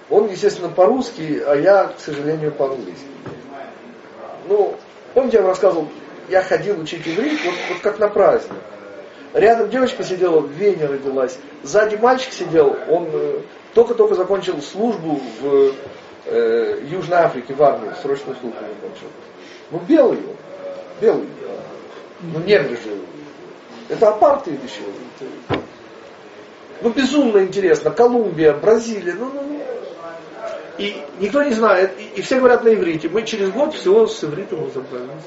Он, 0.09 0.27
естественно, 0.27 0.69
по-русски, 0.69 1.41
а 1.45 1.55
я, 1.55 1.85
к 1.87 1.99
сожалению, 1.99 2.51
по-английски. 2.51 3.05
Ну, 4.47 4.75
помните, 5.13 5.37
я 5.37 5.43
вам 5.43 5.51
рассказывал, 5.51 5.87
я 6.29 6.41
ходил 6.41 6.79
учить 6.79 7.07
иврит, 7.07 7.39
вот, 7.45 7.53
вот 7.69 7.79
как 7.81 7.99
на 7.99 8.07
праздник. 8.07 8.57
Рядом 9.33 9.69
девочка 9.69 10.03
сидела, 10.03 10.39
в 10.39 10.49
Вене 10.49 10.87
родилась. 10.87 11.37
Сзади 11.61 11.95
мальчик 11.95 12.33
сидел, 12.33 12.75
он 12.89 13.07
э, 13.11 13.41
только-только 13.75 14.15
закончил 14.15 14.59
службу 14.61 15.21
в 15.39 15.73
э, 16.25 16.81
Южной 16.89 17.19
Африке 17.19 17.53
в 17.53 17.61
армии 17.61 17.91
срочную 18.01 18.35
службу 18.39 18.57
закончил. 18.59 19.07
Ну, 19.69 19.79
белый 19.87 20.17
он. 20.17 20.35
Белый. 20.99 21.27
Ну, 22.21 22.39
негры 22.39 22.75
же. 22.75 22.97
Это 23.87 24.09
апартеид 24.09 24.63
еще. 24.63 24.81
Ну, 26.81 26.89
безумно 26.91 27.39
интересно. 27.39 27.91
Колумбия, 27.91 28.53
Бразилия. 28.53 29.13
Ну, 29.13 29.31
ну, 29.33 29.41
ну. 29.41 29.61
И 30.77 31.03
никто 31.19 31.43
не 31.43 31.51
знает. 31.51 31.91
И, 31.99 32.19
и 32.19 32.21
все 32.21 32.39
говорят 32.39 32.63
на 32.63 32.73
иврите. 32.73 33.09
Мы 33.09 33.23
через 33.23 33.51
год 33.51 33.73
всего 33.73 34.07
с 34.07 34.23
ивритом 34.23 34.65
разобрались. 34.65 35.23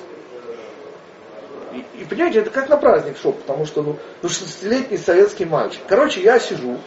И, 1.74 2.02
и 2.02 2.04
понимаете, 2.04 2.40
это 2.40 2.50
как 2.50 2.68
на 2.68 2.76
праздник 2.76 3.16
шел, 3.18 3.32
потому 3.32 3.66
что 3.66 3.82
ну, 3.82 3.98
ну 4.20 4.28
16-летний 4.28 4.98
советский 4.98 5.44
мальчик. 5.44 5.80
Короче, 5.88 6.22
я 6.22 6.38
сижу 6.38 6.78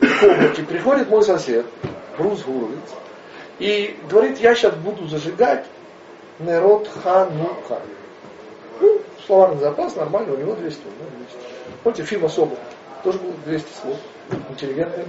в 0.00 0.20
комнате, 0.20 0.62
приходит 0.62 1.08
мой 1.08 1.22
сосед, 1.22 1.66
Брус 2.16 2.42
Гуровиц, 2.42 2.78
и 3.58 3.96
говорит, 4.08 4.38
я 4.38 4.54
сейчас 4.54 4.74
буду 4.74 5.06
зажигать 5.06 5.66
Нерот 6.38 6.88
Хануха. 7.02 7.80
Ну, 8.80 9.00
словарный 9.26 9.60
запас 9.60 9.96
нормально, 9.96 10.34
у 10.34 10.36
него 10.36 10.54
200. 10.54 10.80
Да, 10.80 11.16
200. 11.16 11.36
Помните, 11.82 12.04
фильм 12.04 12.24
особо, 12.24 12.56
тоже 13.02 13.18
был 13.18 13.32
200 13.44 13.66
слов. 13.80 13.96
Интеллигентный. 14.50 15.04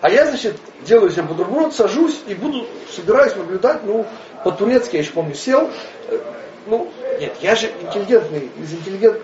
А 0.00 0.10
я, 0.10 0.26
значит, 0.26 0.56
делаю 0.82 1.10
себе 1.10 1.22
бутерброд, 1.22 1.74
сажусь 1.74 2.20
и 2.26 2.34
буду, 2.34 2.66
собираюсь 2.94 3.34
наблюдать, 3.34 3.82
ну, 3.84 4.06
по-турецки, 4.44 4.96
я 4.96 5.02
еще 5.02 5.12
помню, 5.12 5.34
сел, 5.34 5.70
э, 6.08 6.18
ну, 6.66 6.90
нет, 7.18 7.34
я 7.40 7.54
же 7.56 7.72
интеллигентный, 7.80 8.50
из 8.58 8.72
интеллигент... 8.72 9.18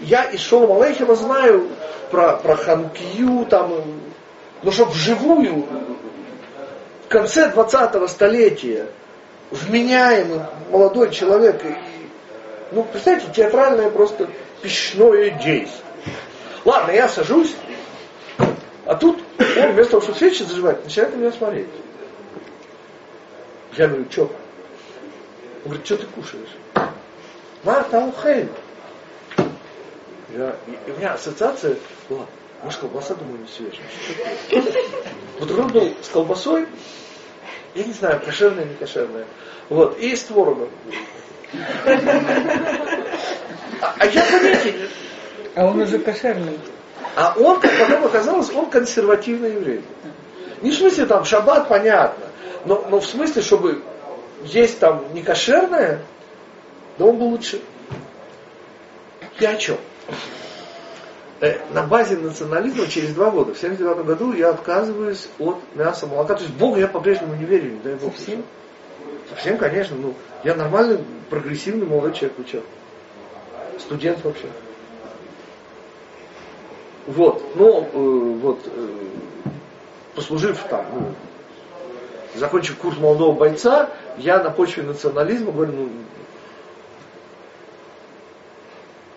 Я 0.00 0.24
из 0.24 0.40
Шолом 0.40 0.80
Алейхема 0.80 1.14
знаю 1.14 1.68
про, 2.10 2.36
про 2.36 2.56
Ханукию, 2.56 3.46
там, 3.46 3.70
но 3.70 3.82
ну, 4.62 4.70
чтобы 4.70 4.92
вживую, 4.92 5.66
в 7.04 7.08
конце 7.08 7.50
20-го 7.50 8.06
столетия, 8.06 8.86
вменяемый 9.54 10.40
молодой 10.70 11.10
человек, 11.10 11.64
и, 11.64 11.76
ну, 12.72 12.82
представьте, 12.84 13.28
театральное 13.34 13.90
просто 13.90 14.28
пищное 14.60 15.30
действие. 15.30 15.70
Ладно, 16.64 16.92
я 16.92 17.08
сажусь, 17.08 17.54
а 18.86 18.94
тут 18.96 19.22
он 19.38 19.72
вместо 19.72 19.92
того, 19.92 20.02
чтобы 20.02 20.18
свечи 20.18 20.42
заживать, 20.42 20.82
начинает 20.84 21.14
на 21.14 21.20
меня 21.20 21.32
смотреть. 21.32 21.68
Я 23.76 23.88
говорю, 23.88 24.06
что? 24.10 24.22
Он 24.22 24.30
говорит, 25.64 25.86
что 25.86 25.96
ты 25.98 26.06
кушаешь? 26.06 26.56
Марта 27.62 28.00
Ухель. 28.00 28.48
Я, 30.36 30.56
и, 30.66 30.88
и 30.88 30.92
у 30.92 30.96
меня 30.96 31.14
ассоциация 31.14 31.76
была, 32.08 32.26
может 32.62 32.80
колбаса, 32.80 33.14
думаю, 33.14 33.38
не 33.38 33.48
свежая. 33.48 33.86
Вот 35.38 35.50
он 35.50 35.68
был 35.68 35.94
с 36.02 36.08
колбасой, 36.08 36.66
я 37.74 37.84
не 37.84 37.92
знаю, 37.92 38.20
кошерная, 38.24 38.64
не 38.64 38.74
кошерная. 38.74 39.26
Вот, 39.68 39.98
и 39.98 40.14
с 40.14 40.22
творогом. 40.24 40.68
А, 43.80 44.06
я 44.06 44.22
пометил. 44.22 44.88
А 45.54 45.66
он 45.66 45.80
уже 45.80 45.98
кошерный. 45.98 46.58
А 47.16 47.34
он, 47.36 47.60
как 47.60 47.70
потом 47.78 48.04
оказалось, 48.04 48.50
он 48.52 48.70
консервативный 48.70 49.54
еврей. 49.54 49.82
Не 50.62 50.70
в 50.70 50.74
смысле 50.74 51.06
там 51.06 51.24
шаббат, 51.24 51.68
понятно, 51.68 52.26
но, 52.64 52.86
но 52.88 53.00
в 53.00 53.06
смысле, 53.06 53.42
чтобы 53.42 53.82
есть 54.44 54.78
там 54.78 55.04
не 55.12 55.22
кошерное, 55.22 56.00
да 56.98 57.04
он 57.04 57.18
был 57.18 57.28
лучше. 57.28 57.60
Я 59.38 59.50
о 59.50 59.56
чем? 59.56 59.76
Э, 61.44 61.58
на 61.74 61.82
базе 61.82 62.16
национализма 62.16 62.86
через 62.86 63.12
два 63.12 63.30
года, 63.30 63.52
в 63.52 63.58
79 63.58 64.06
году 64.06 64.32
я 64.32 64.48
отказываюсь 64.48 65.28
от 65.38 65.58
мяса, 65.74 66.06
молока. 66.06 66.36
То 66.36 66.42
есть 66.42 66.54
Богу 66.54 66.78
я 66.78 66.88
по-прежнему 66.88 67.34
не 67.34 67.44
верю, 67.44 67.72
не 67.72 67.80
дай 67.80 67.96
Бог. 67.96 68.16
Совсем? 68.16 68.42
Совсем, 69.28 69.58
конечно. 69.58 69.94
Ну, 69.94 70.14
я 70.42 70.54
нормальный, 70.54 71.00
прогрессивный 71.28 71.86
молодой 71.86 72.14
человек, 72.14 72.38
вы 72.38 72.62
Студент 73.78 74.24
вообще. 74.24 74.46
Вот, 77.06 77.44
но 77.56 77.80
э, 77.92 77.98
вот, 78.40 78.60
э, 78.64 78.88
послужив 80.14 80.58
там, 80.70 80.86
ну, 80.94 81.14
закончив 82.36 82.78
курс 82.78 82.96
молодого 82.96 83.32
бойца, 83.32 83.90
я 84.16 84.42
на 84.42 84.48
почве 84.48 84.82
национализма 84.82 85.52
говорю, 85.52 85.72
ну, 85.72 85.88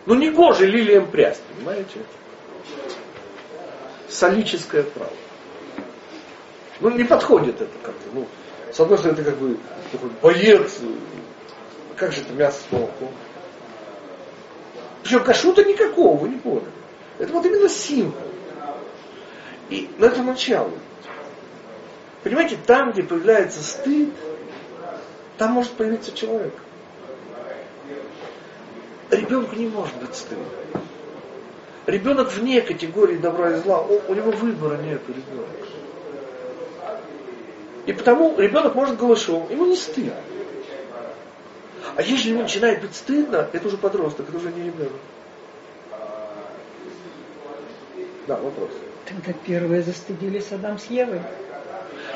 ну 0.07 0.15
не 0.15 0.31
кожи 0.31 0.65
лилием 0.65 1.11
прясть, 1.11 1.41
понимаете? 1.53 1.99
Солическое 4.07 4.83
право. 4.83 5.11
Ну 6.79 6.89
не 6.91 7.03
подходит 7.03 7.61
это 7.61 7.77
как-то. 7.83 8.09
Ну, 8.13 8.25
с 8.71 8.79
одной 8.79 8.97
стороны, 8.97 9.19
это 9.19 9.29
как 9.29 9.37
бы 9.37 9.57
такой 9.91 10.09
боец. 10.21 10.79
Как 11.97 12.13
же 12.13 12.21
это 12.21 12.31
мясо 12.31 12.61
с 12.61 12.71
молоком? 12.71 13.11
Причем 15.03 15.23
кашута 15.25 15.65
никакого, 15.65 16.15
вы 16.15 16.29
не 16.29 16.39
поняли. 16.39 16.71
Это 17.19 17.33
вот 17.33 17.45
именно 17.45 17.67
символ. 17.67 18.21
И 19.69 19.89
на 19.97 20.05
это 20.05 20.23
начало. 20.23 20.71
Понимаете, 22.23 22.57
там, 22.65 22.93
где 22.93 23.03
появляется 23.03 23.61
стыд, 23.61 24.13
там 25.37 25.51
может 25.51 25.73
появиться 25.73 26.13
человек. 26.13 26.53
Ребенку 29.09 29.55
не 29.55 29.67
может 29.67 29.95
быть 29.95 30.15
стыдно. 30.15 30.45
Ребенок 31.85 32.31
вне 32.33 32.61
категории 32.61 33.17
добра 33.17 33.51
и 33.51 33.61
зла, 33.61 33.81
у, 33.81 34.13
него 34.13 34.31
выбора 34.31 34.77
нет 34.77 35.01
у 35.07 35.11
ребенка. 35.11 35.67
И 37.85 37.93
потому 37.93 38.37
ребенок 38.37 38.75
может 38.75 38.97
голышом, 38.97 39.49
ему 39.49 39.65
не 39.65 39.77
стыдно. 39.77 40.13
А 41.95 42.01
если 42.01 42.31
ему 42.31 42.41
начинает 42.41 42.81
быть 42.81 42.93
стыдно, 42.95 43.47
это 43.53 43.67
уже 43.67 43.77
подросток, 43.77 44.27
это 44.27 44.37
уже 44.37 44.51
не 44.51 44.65
ребенок. 44.65 44.91
Да, 48.27 48.35
вопрос. 48.35 48.71
Тогда 49.05 49.31
первые 49.45 49.83
застыдились 49.83 50.51
Адам 50.51 50.77
с 50.77 50.85
Евой. 50.87 51.21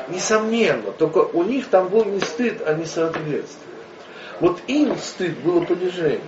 Несомненно, 0.08 0.92
только 0.92 1.18
у 1.18 1.42
них 1.42 1.68
там 1.68 1.88
был 1.88 2.04
не 2.04 2.20
стыд, 2.20 2.60
а 2.66 2.74
не 2.74 2.84
соответствие. 2.84 3.72
Вот 4.40 4.60
им 4.66 4.94
стыд 4.98 5.38
было 5.38 5.64
понижение. 5.64 6.20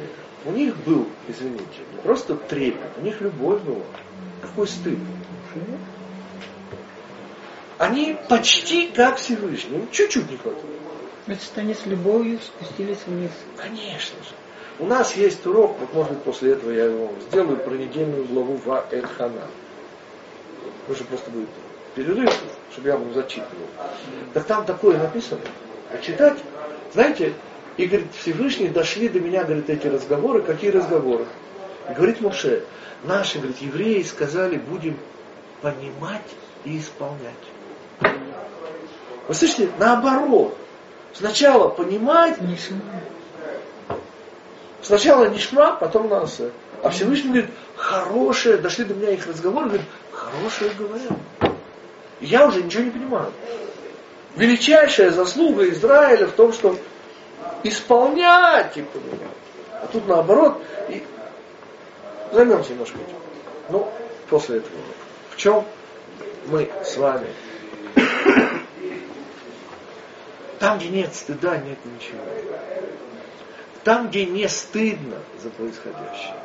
У 0.46 0.50
них 0.50 0.76
был, 0.78 1.06
извините, 1.26 1.64
не 1.92 1.98
просто 2.02 2.36
трепет, 2.36 2.90
у 2.98 3.00
них 3.00 3.20
любовь 3.20 3.62
была. 3.62 3.84
Какой 4.42 4.68
стыд? 4.68 4.98
Они 7.78 8.16
почти 8.28 8.88
как 8.88 9.16
Всевышний, 9.16 9.86
чуть-чуть 9.90 10.30
не 10.30 10.36
хватает. 10.36 10.64
Значит, 11.26 11.52
они 11.56 11.74
с 11.74 11.86
любовью 11.86 12.38
спустились 12.40 12.98
вниз. 13.06 13.30
Конечно 13.56 14.16
же. 14.18 14.30
У 14.78 14.86
нас 14.86 15.16
есть 15.16 15.46
урок, 15.46 15.76
вот 15.80 15.94
может 15.94 16.12
быть 16.12 16.22
после 16.22 16.52
этого 16.52 16.70
я 16.70 16.86
его 16.86 17.10
сделаю 17.28 17.56
про 17.56 17.74
недельную 17.74 18.24
главу 18.24 18.56
в 18.56 18.86
Эльхана. 18.90 19.48
Уже 20.88 21.04
просто 21.04 21.30
будет 21.30 21.48
перерыв, 21.94 22.34
чтобы 22.72 22.88
я 22.88 22.96
вам 22.96 23.14
зачитывал. 23.14 23.66
Так 24.34 24.44
там 24.44 24.66
такое 24.66 24.98
написано. 24.98 25.40
А 25.92 25.98
читать, 25.98 26.38
знаете, 26.92 27.32
и 27.76 27.86
говорит, 27.86 28.08
Всевышний 28.18 28.68
дошли 28.68 29.08
до 29.08 29.20
меня, 29.20 29.44
говорит, 29.44 29.68
эти 29.68 29.86
разговоры. 29.86 30.42
Какие 30.42 30.70
разговоры? 30.70 31.26
Говорит 31.96 32.20
Моше, 32.20 32.64
наши, 33.02 33.38
говорит, 33.38 33.58
евреи 33.58 34.02
сказали, 34.02 34.56
будем 34.56 34.96
понимать 35.60 36.22
и 36.64 36.78
исполнять. 36.78 37.32
Вы 39.26 39.34
слышите, 39.34 39.70
наоборот. 39.78 40.56
Сначала 41.14 41.68
понимать, 41.68 42.38
сначала 44.82 45.28
нишма, 45.28 45.76
потом 45.76 46.08
наса. 46.08 46.50
А 46.82 46.90
Всевышний 46.90 47.30
говорит, 47.30 47.50
хорошие, 47.76 48.56
дошли 48.58 48.84
до 48.84 48.94
меня 48.94 49.10
их 49.10 49.26
разговоры, 49.26 49.66
говорит, 49.66 49.86
хорошие 50.12 50.70
говорят. 50.72 51.56
Я 52.20 52.46
уже 52.46 52.62
ничего 52.62 52.84
не 52.84 52.90
понимаю. 52.90 53.32
Величайшая 54.36 55.10
заслуга 55.10 55.68
Израиля 55.70 56.26
в 56.26 56.32
том, 56.32 56.52
что 56.52 56.76
исполнять 57.64 58.76
и 58.76 58.82
понимать. 58.82 59.20
А 59.72 59.86
тут 59.88 60.06
наоборот, 60.06 60.62
и 60.88 61.02
займемся 62.32 62.72
немножко 62.72 62.98
этим. 62.98 63.16
Ну, 63.70 63.90
после 64.28 64.58
этого. 64.58 64.76
В 65.30 65.36
чем 65.36 65.64
мы 66.46 66.70
с 66.84 66.96
вами? 66.96 67.26
Там, 70.60 70.78
где 70.78 70.88
нет 70.88 71.14
стыда, 71.14 71.58
нет 71.58 71.78
ничего. 71.84 72.20
Там, 73.82 74.08
где 74.08 74.24
не 74.24 74.48
стыдно 74.48 75.18
за 75.42 75.50
происходящее. 75.50 76.36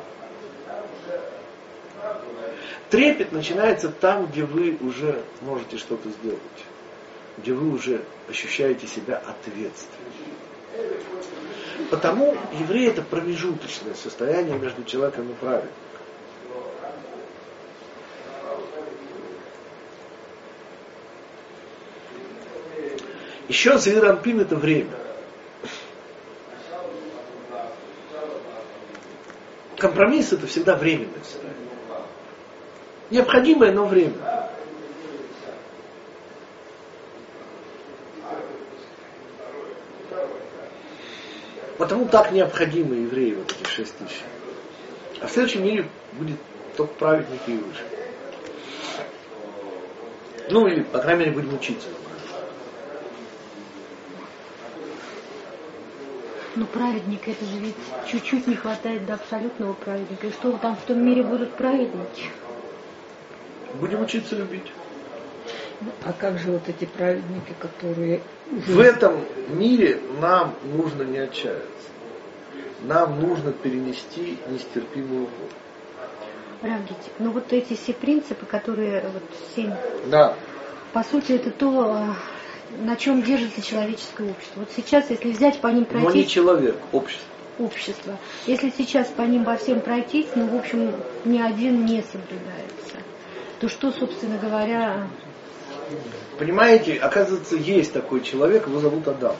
Трепет 2.90 3.32
начинается 3.32 3.88
там, 3.88 4.26
где 4.26 4.44
вы 4.44 4.76
уже 4.80 5.22
можете 5.42 5.78
что-то 5.78 6.08
сделать. 6.10 6.40
Где 7.38 7.52
вы 7.52 7.70
уже 7.70 8.04
ощущаете 8.28 8.86
себя 8.86 9.16
ответственным. 9.16 10.12
Потому 11.90 12.36
еврей 12.52 12.88
это 12.88 13.02
промежуточное 13.02 13.94
состояние 13.94 14.58
между 14.58 14.84
человеком 14.84 15.30
и 15.30 15.34
праведником. 15.34 15.74
Еще 23.48 23.76
Зеирампин 23.78 24.40
это 24.40 24.54
время. 24.54 24.92
Компромисс 29.76 30.32
это 30.32 30.46
всегда 30.46 30.76
временное 30.76 31.24
состояние. 31.24 31.56
Необходимое, 33.10 33.72
но 33.72 33.86
время. 33.86 34.39
Потому 41.80 42.06
так 42.08 42.30
необходимы 42.30 42.96
евреи, 42.96 43.32
вот 43.32 43.50
эти 43.50 43.66
шесть 43.66 43.96
тысяч. 43.96 44.20
А 45.22 45.26
в 45.26 45.30
следующем 45.30 45.64
мире 45.64 45.88
будет 46.12 46.36
только 46.76 46.92
праведники 46.92 47.52
и 47.52 47.56
выше. 47.56 47.82
Ну 50.50 50.66
или, 50.66 50.82
по 50.82 50.98
крайней 50.98 51.20
мере, 51.20 51.32
будем 51.32 51.54
учиться. 51.54 51.88
Ну, 56.54 56.66
праведник, 56.66 57.26
это 57.26 57.46
же 57.46 57.56
ведь 57.56 57.76
чуть-чуть 58.06 58.46
не 58.46 58.56
хватает 58.56 59.06
до 59.06 59.14
абсолютного 59.14 59.72
праведника. 59.72 60.26
И 60.26 60.32
что 60.32 60.52
там 60.58 60.76
в 60.76 60.82
том 60.82 61.02
мире 61.02 61.22
будут 61.22 61.54
праведники? 61.54 62.24
Будем 63.76 64.02
учиться 64.02 64.36
любить. 64.36 64.70
А 66.04 66.12
как 66.12 66.38
же 66.38 66.50
вот 66.52 66.68
эти 66.68 66.84
праведники, 66.84 67.54
которые... 67.58 68.20
В 68.50 68.78
этом 68.80 69.24
мире 69.48 70.00
нам 70.20 70.54
нужно 70.64 71.02
не 71.02 71.18
отчаяться. 71.18 71.64
Нам 72.82 73.20
нужно 73.20 73.52
перенести 73.52 74.38
нестерпимую 74.48 75.26
боль. 75.26 76.70
Равгитик, 76.70 77.12
ну 77.18 77.30
вот 77.30 77.52
эти 77.52 77.74
все 77.74 77.94
принципы, 77.94 78.44
которые 78.44 79.02
вот 79.12 79.22
семь, 79.56 79.72
Да. 80.06 80.34
по 80.92 81.02
сути, 81.02 81.32
это 81.32 81.50
то, 81.50 81.96
э, 81.96 82.84
на 82.84 82.96
чем 82.96 83.22
держится 83.22 83.62
человеческое 83.62 84.30
общество. 84.30 84.60
Вот 84.60 84.68
сейчас, 84.76 85.08
если 85.08 85.32
взять 85.32 85.60
по 85.60 85.68
ним 85.68 85.86
Но 85.90 86.10
не 86.10 86.26
человек, 86.26 86.76
общество. 86.92 87.24
общество, 87.58 88.16
если 88.46 88.70
сейчас 88.76 89.08
по 89.08 89.22
ним 89.22 89.44
во 89.44 89.56
всем 89.56 89.80
пройтись, 89.80 90.26
ну, 90.34 90.48
в 90.48 90.56
общем, 90.56 90.92
ни 91.24 91.40
один 91.40 91.86
не 91.86 92.02
соблюдается, 92.02 92.98
то 93.60 93.68
что, 93.68 93.90
собственно 93.92 94.36
говоря, 94.38 95.06
Понимаете, 96.38 96.96
оказывается, 96.96 97.56
есть 97.56 97.92
такой 97.92 98.22
человек, 98.22 98.66
его 98.66 98.80
зовут 98.80 99.06
Адам. 99.08 99.36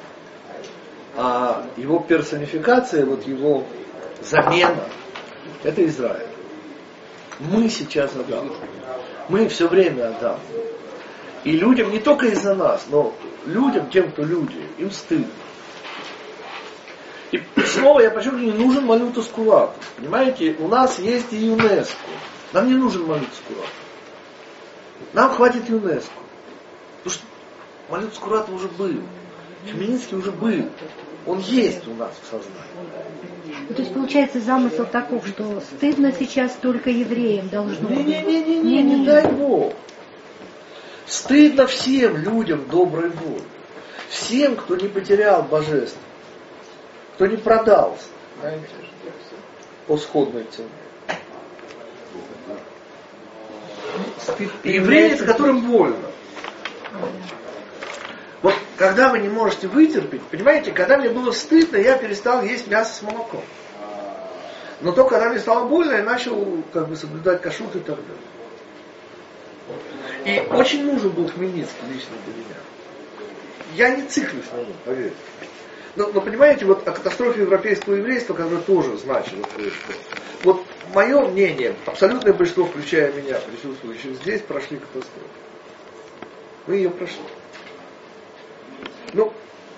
А 1.17 1.67
его 1.77 1.99
персонификация, 2.01 3.05
вот 3.05 3.27
его 3.27 3.65
замена, 4.23 4.85
это 5.63 5.85
Израиль. 5.87 6.27
Мы 7.39 7.69
сейчас 7.69 8.15
Адам. 8.15 8.53
Мы 9.29 9.49
все 9.49 9.67
время 9.67 10.11
Адам. 10.11 10.39
И 11.45 11.53
людям, 11.53 11.91
не 11.91 12.01
только 12.01 12.27
из-за 12.27 12.55
нас, 12.55 12.85
но 12.91 13.15
людям, 13.47 13.89
тем, 13.91 14.11
кто 14.13 14.23
люди, 14.23 14.61
им 14.79 14.91
стыдно. 14.91 15.29
И 17.33 17.41
снова 17.65 18.01
я 18.01 18.11
подчеркиваю, 18.11 18.53
не 18.53 18.53
нужен 18.53 18.85
малютус 18.85 19.29
куратус. 19.29 19.85
Понимаете, 19.97 20.57
у 20.59 20.69
нас 20.69 20.99
есть 20.99 21.33
и 21.33 21.37
ЮНЕСКО. 21.37 21.95
Нам 22.53 22.69
не 22.69 22.75
нужен 22.75 23.07
малютус 23.07 23.41
куратус. 23.47 23.71
Нам 25.13 25.31
хватит 25.31 25.69
ЮНЕСКо. 25.69 26.13
Малютус 27.91 28.19
куратус 28.19 28.55
уже 28.55 28.69
был. 28.69 29.03
Хмельницкий 29.71 30.17
уже 30.17 30.31
был. 30.31 30.71
Он 31.27 31.39
есть 31.41 31.87
у 31.87 31.95
нас 31.95 32.13
в 32.23 32.25
сознании. 32.25 33.67
ну, 33.69 33.75
то 33.75 33.83
есть 33.83 33.93
получается 33.93 34.41
замысел 34.41 34.87
таков, 34.87 35.27
что 35.27 35.61
стыдно 35.61 36.13
сейчас 36.19 36.53
только 36.63 36.89
евреям 36.89 37.49
должно 37.49 37.89
быть. 37.89 38.07
Не-не-не, 38.07 38.83
не 38.83 39.05
дай 39.05 39.31
Бог. 39.31 39.75
Стыдно 41.07 41.67
всем 41.67 42.17
людям 42.17 42.67
доброй 42.71 43.11
воли. 43.11 43.43
Всем, 44.09 44.57
кто 44.57 44.77
не 44.77 44.89
потерял 44.89 45.43
божество. 45.43 46.01
Кто 47.15 47.27
не 47.27 47.37
продался. 47.37 48.05
Знаете, 48.41 48.67
по 49.87 49.97
сходной 49.99 50.45
цене. 50.45 50.69
Евреи, 54.65 55.17
с 55.17 55.23
которым 55.23 55.71
больно. 55.71 56.11
Вот 58.43 58.55
когда 58.77 59.11
вы 59.11 59.19
не 59.19 59.29
можете 59.29 59.69
вытерпеть, 59.69 60.23
понимаете, 60.23 60.73
когда 60.73 60.97
мне 60.99 61.11
было 61.11 61.33
стыдно, 61.33 61.77
я 61.77 61.99
перестал 61.99 62.43
есть 62.43 62.67
мясо 62.69 62.95
с 62.95 63.03
молоком. 63.03 63.45
Но 64.81 64.93
только 64.93 65.11
когда 65.11 65.29
мне 65.29 65.39
стало 65.39 65.67
больно, 65.67 65.93
я 65.93 66.03
начал 66.03 66.63
как 66.73 66.89
бы 66.89 66.97
соблюдать 66.97 67.43
кашут 67.43 67.77
и 67.77 67.81
так 67.81 67.99
далее. 67.99 68.23
И 70.25 70.41
очень 70.53 70.85
нужен 70.85 71.11
был 71.11 71.29
Хмельницкий 71.29 71.87
лично 71.93 72.15
для 72.25 72.35
меня. 72.35 72.57
Я 73.75 73.97
не 73.97 74.07
циклюсь 74.09 74.51
на 74.53 74.59
нем, 74.59 74.77
поверьте. 74.85 75.17
Но, 75.97 76.09
но 76.09 76.21
понимаете, 76.21 76.65
вот 76.67 76.87
о 76.87 76.93
катастрофе 76.93 77.43
европейского 77.43 77.95
еврейства, 77.95 78.35
которая 78.35 78.61
тоже 78.63 78.97
значила 78.97 79.43
кое-что. 79.57 79.93
Вот 80.45 80.65
мое 80.95 81.21
мнение, 81.29 81.75
абсолютное 81.87 82.33
большинство, 82.33 82.65
включая 82.65 83.13
меня, 83.13 83.39
присутствующих 83.41 84.15
здесь, 84.23 84.41
прошли 84.41 84.79
катастрофу. 84.79 85.29
Мы 86.67 86.77
ее 86.77 86.91
прошли. 86.91 87.23
Ну, 89.13 89.33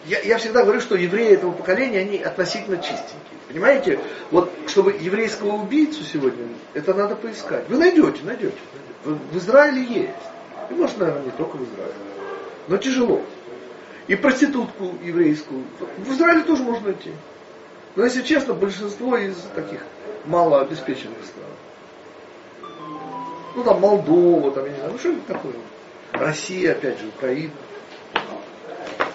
я, 0.07 0.21
я 0.21 0.38
всегда 0.38 0.62
говорю, 0.62 0.81
что 0.81 0.97
евреи 0.97 1.35
этого 1.35 1.53
поколения, 1.53 2.01
они 2.01 2.18
относительно 2.18 2.77
чистенькие. 2.79 3.38
Понимаете, 3.49 4.01
вот 4.31 4.51
чтобы 4.66 4.92
еврейского 4.92 5.55
убийцу 5.55 6.03
сегодня, 6.05 6.49
это 6.75 6.95
надо 6.95 7.16
поискать. 7.16 7.68
Вы 7.68 7.79
найдете, 7.79 8.23
найдете. 8.25 8.57
В, 9.05 9.14
в 9.14 9.38
Израиле 9.38 9.83
есть. 9.83 10.11
И 10.71 10.75
может, 10.75 10.99
наверное, 10.99 11.25
не 11.25 11.31
только 11.33 11.57
в 11.57 11.62
Израиле. 11.62 11.95
Но 12.68 12.77
тяжело. 12.79 13.23
И 14.09 14.16
проститутку 14.16 14.95
еврейскую. 15.03 15.64
В 15.99 16.12
Израиле 16.12 16.42
тоже 16.42 16.62
можно 16.62 16.87
найти. 16.88 17.12
Но 17.95 18.05
если 18.05 18.23
честно, 18.23 18.55
большинство 18.55 19.16
из 19.16 19.37
таких 19.55 19.81
малообеспеченных 20.25 21.18
стран. 21.25 22.71
Ну 23.55 23.64
там 23.64 23.81
Молдова, 23.81 24.51
там, 24.51 24.64
я 24.64 24.71
не 24.71 24.77
знаю, 24.77 24.92
ну 24.92 24.99
что-нибудь 24.99 25.27
такое. 25.27 25.53
Россия, 26.12 26.73
опять 26.73 26.99
же, 26.99 27.09
Украина. 27.09 27.53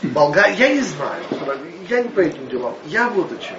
Болгария, 0.01 0.55
я 0.55 0.73
не 0.73 0.81
знаю. 0.81 1.23
Я 1.89 2.01
не 2.01 2.09
по 2.09 2.19
этим 2.19 2.47
делам. 2.47 2.75
Я 2.85 3.09
вот 3.09 3.31
о 3.31 3.37
чем. 3.37 3.57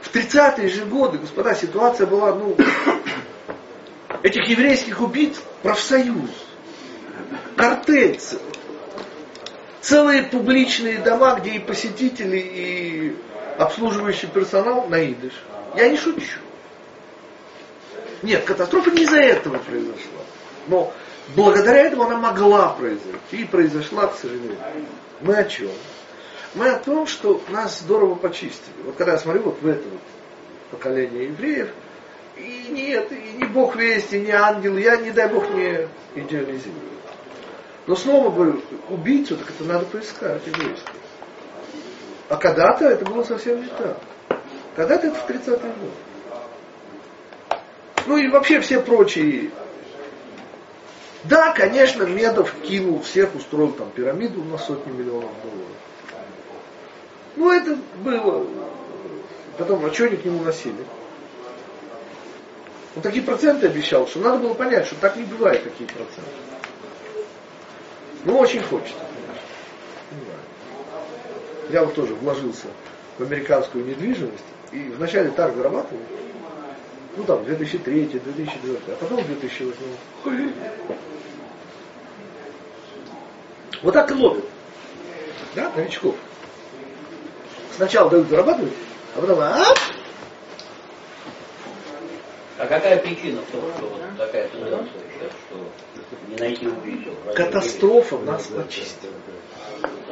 В 0.00 0.14
30-е 0.14 0.68
же 0.68 0.84
годы, 0.86 1.18
господа, 1.18 1.54
ситуация 1.54 2.06
была, 2.06 2.34
ну, 2.34 2.56
этих 4.22 4.48
еврейских 4.48 5.00
убийц 5.00 5.36
профсоюз, 5.62 6.30
картель, 7.56 8.18
целый. 8.18 8.42
целые 9.80 10.22
публичные 10.22 10.98
дома, 10.98 11.38
где 11.38 11.50
и 11.50 11.58
посетители, 11.58 12.38
и 12.38 13.16
обслуживающий 13.58 14.28
персонал 14.28 14.86
на. 14.88 14.96
Я 14.96 15.88
не 15.88 15.96
шучу. 15.96 16.38
Нет, 18.22 18.44
катастрофа 18.44 18.90
не 18.90 19.02
из-за 19.02 19.18
этого 19.18 19.58
произошла. 19.58 20.22
Но 20.68 20.92
благодаря 21.34 21.82
этому 21.82 22.04
она 22.04 22.16
могла 22.18 22.70
произойти 22.70 23.42
и 23.42 23.44
произошла, 23.44 24.06
к 24.06 24.16
сожалению. 24.16 24.56
Мы 25.20 25.36
о 25.36 25.44
чем? 25.44 25.70
Мы 26.54 26.68
о 26.68 26.78
том, 26.78 27.06
что 27.06 27.42
нас 27.48 27.80
здорово 27.80 28.14
почистили. 28.14 28.74
Вот 28.84 28.96
когда 28.96 29.12
я 29.12 29.18
смотрю 29.18 29.42
вот 29.42 29.60
в 29.60 29.66
это 29.66 29.82
вот 29.88 30.00
поколение 30.70 31.24
евреев, 31.24 31.70
и 32.36 32.68
нет, 32.70 33.10
и 33.12 33.38
не 33.38 33.44
Бог 33.44 33.76
вести, 33.76 34.20
не 34.20 34.30
ангел, 34.30 34.76
я, 34.76 34.96
не 34.96 35.10
дай 35.10 35.28
Бог, 35.28 35.48
не 35.50 35.88
идеализирую. 36.14 36.96
Но 37.86 37.94
снова 37.94 38.30
говорю, 38.30 38.62
убийцу, 38.88 39.36
так 39.36 39.50
это 39.50 39.64
надо 39.64 39.86
поискать 39.86 40.46
еврейского. 40.46 40.96
А 42.28 42.36
когда-то 42.36 42.86
это 42.86 43.04
было 43.04 43.22
совсем 43.22 43.62
не 43.62 43.68
так. 43.68 43.98
Когда-то 44.74 45.06
это 45.06 45.16
в 45.16 45.28
30-е 45.28 45.56
годы. 45.56 45.92
Ну 48.06 48.16
и 48.16 48.28
вообще 48.28 48.60
все 48.60 48.80
прочие. 48.80 49.50
Да, 51.28 51.52
конечно, 51.52 52.04
Медов 52.04 52.54
кинул 52.62 53.02
всех, 53.02 53.34
устроил 53.34 53.72
там 53.72 53.90
пирамиду 53.90 54.44
на 54.44 54.58
сотни 54.58 54.92
миллионов 54.92 55.30
долларов. 55.42 55.76
Ну 57.36 57.52
это 57.52 57.78
было. 58.04 58.46
Потом, 59.58 59.84
а 59.84 59.92
что 59.92 60.04
они 60.04 60.16
к 60.16 60.24
нему 60.24 60.42
носили? 60.42 60.84
Он 62.94 63.02
такие 63.02 63.24
проценты 63.24 63.66
обещал, 63.66 64.06
что 64.06 64.20
надо 64.20 64.38
было 64.38 64.54
понять, 64.54 64.86
что 64.86 64.94
так 64.96 65.16
не 65.16 65.24
бывает 65.24 65.64
такие 65.64 65.88
проценты. 65.88 66.30
Ну, 68.24 68.38
очень 68.38 68.62
хочется, 68.62 68.94
конечно. 70.10 70.34
Я 71.70 71.84
вот 71.84 71.94
тоже 71.94 72.14
вложился 72.14 72.66
в 73.18 73.22
американскую 73.22 73.84
недвижимость 73.84 74.44
и 74.72 74.78
вначале 74.90 75.30
так 75.30 75.54
зарабатывал. 75.54 76.00
Ну 77.16 77.24
там, 77.24 77.44
2003, 77.44 78.04
2009, 78.06 78.80
а 78.88 78.96
потом 79.00 79.24
2008. 79.24 79.74
Вот 83.82 83.94
так 83.94 84.10
и 84.10 84.14
ловят. 84.14 84.44
Да, 85.54 85.72
новичков. 85.74 86.14
Сначала 87.76 88.10
дают 88.10 88.28
зарабатывать, 88.28 88.72
а 89.14 89.20
потом 89.20 89.40
ап! 89.40 89.78
А 92.58 92.66
какая 92.66 92.98
причина 92.98 93.42
в 93.42 93.50
том, 93.50 93.62
что 93.76 93.86
вот 93.86 94.00
такая 94.16 94.48
тенденция 94.48 95.02
сейчас, 95.14 95.32
что 95.46 95.58
не 96.28 96.36
найти 96.36 96.66
убийцу? 96.66 97.10
Катастрофа 97.34 98.18
нас 98.18 98.50
очистила. 98.50 99.12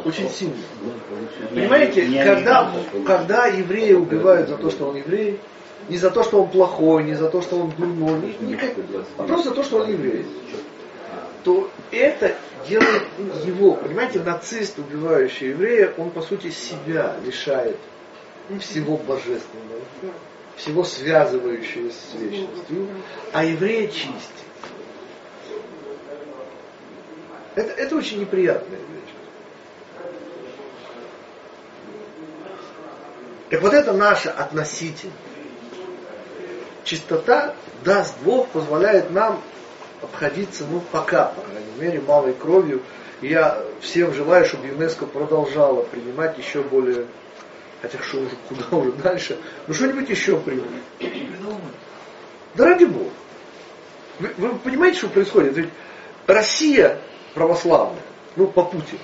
Очень 0.05 0.29
сильно. 0.29 0.57
Понимаете, 1.51 2.23
когда, 2.23 2.71
когда 3.07 3.47
евреи 3.47 3.95
убивают 3.95 4.49
за 4.51 4.59
то, 4.59 4.71
что 4.71 4.89
он 4.89 4.97
еврей, 4.97 5.41
не 5.89 5.99
за 5.99 6.11
то, 6.11 6.23
что 6.23 6.43
он 6.43 6.51
плохой, 6.51 7.05
не 7.05 7.15
за 7.15 7.29
то, 7.29 7.43
что 7.43 7.57
он 7.57 7.71
дурной, 7.71 8.37
не, 8.41 8.47
не 8.49 8.59
а 9.19 9.23
просто 9.25 9.51
за 9.51 9.55
то, 9.55 9.63
что 9.63 9.81
он 9.81 9.91
еврей, 9.91 10.27
то 11.43 11.71
это 11.91 12.35
делает 12.69 13.03
его, 13.45 13.75
понимаете, 13.75 14.21
нацист, 14.21 14.79
убивающий 14.79 15.51
еврея, 15.51 15.93
он 15.99 16.11
по 16.11 16.23
сути 16.23 16.51
себя 16.51 17.17
лишает 17.25 17.77
всего 18.61 18.97
божественного, 18.97 19.81
всего 20.57 20.85
связывающего 20.85 21.91
с 21.91 22.15
вечностью, 22.19 22.89
а 23.33 23.45
еврея 23.45 23.89
чистит. 23.89 24.13
Это, 27.55 27.73
это 27.73 27.97
очень 27.97 28.21
неприятная 28.21 28.79
вещь. 28.79 29.15
Так 33.51 33.63
вот 33.63 33.73
это 33.73 33.93
наша 33.93 34.33
относительность. 34.33 35.15
Чистота, 36.85 37.55
даст 37.85 38.17
Бог, 38.23 38.49
позволяет 38.49 39.11
нам 39.11 39.41
обходиться, 40.03 40.65
ну, 40.71 40.83
пока, 40.93 41.27
по 41.27 41.41
крайней 41.41 41.73
мере, 41.79 42.01
малой 42.01 42.35
кровью. 42.35 42.83
Я 43.21 43.59
всем 43.81 44.13
желаю, 44.13 44.45
чтобы 44.45 44.67
ЮНЕСКО 44.69 45.07
продолжала 45.07 45.83
принимать 45.83 46.37
еще 46.37 46.63
более, 46.63 47.07
хотя 47.81 47.99
что 48.03 48.19
уже, 48.19 48.37
куда 48.49 48.77
уже 48.77 48.93
дальше, 48.93 49.39
ну 49.67 49.75
что-нибудь 49.75 50.11
еще 50.11 50.39
примут. 50.39 50.67
Да 52.55 52.67
ради 52.67 52.85
Бога. 52.85 53.11
Вы, 54.19 54.29
вы 54.37 54.59
понимаете, 54.59 54.99
что 54.99 55.09
происходит? 55.09 55.57
Ведь 55.57 55.71
Россия 56.27 57.01
православная, 57.35 58.03
ну, 58.37 58.47
по 58.47 58.63
Путину. 58.65 59.01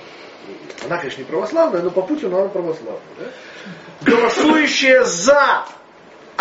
Она, 0.85 0.97
конечно, 0.97 1.19
не 1.19 1.25
православная, 1.25 1.81
но 1.81 1.89
по 1.89 2.01
Путину 2.01 2.37
она 2.37 2.47
православная. 2.47 3.01
Да? 3.19 3.25
Голосующая 4.01 5.03
за 5.03 5.65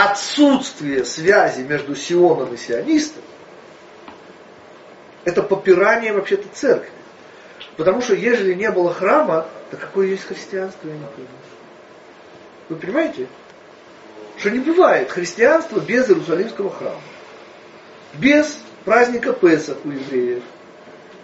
отсутствие 0.04 1.04
связи 1.04 1.62
между 1.62 1.94
Сионом 1.94 2.54
и 2.54 2.56
сионистом, 2.56 3.22
это 5.24 5.42
попирание 5.42 6.12
вообще-то 6.12 6.48
церкви. 6.48 6.90
Потому 7.76 8.00
что 8.00 8.14
ежели 8.14 8.54
не 8.54 8.70
было 8.70 8.92
храма, 8.92 9.46
то 9.70 9.76
какое 9.76 10.08
есть 10.08 10.24
христианство, 10.24 10.88
я 10.88 10.94
не 10.94 11.04
понимаю. 11.04 11.28
Вы 12.68 12.76
понимаете? 12.76 13.26
Что 14.38 14.50
не 14.50 14.60
бывает 14.60 15.10
христианства 15.10 15.80
без 15.80 16.08
Иерусалимского 16.08 16.70
храма. 16.70 17.00
Без 18.14 18.58
праздника 18.84 19.32
Песах 19.32 19.78
у 19.84 19.90
евреев. 19.90 20.42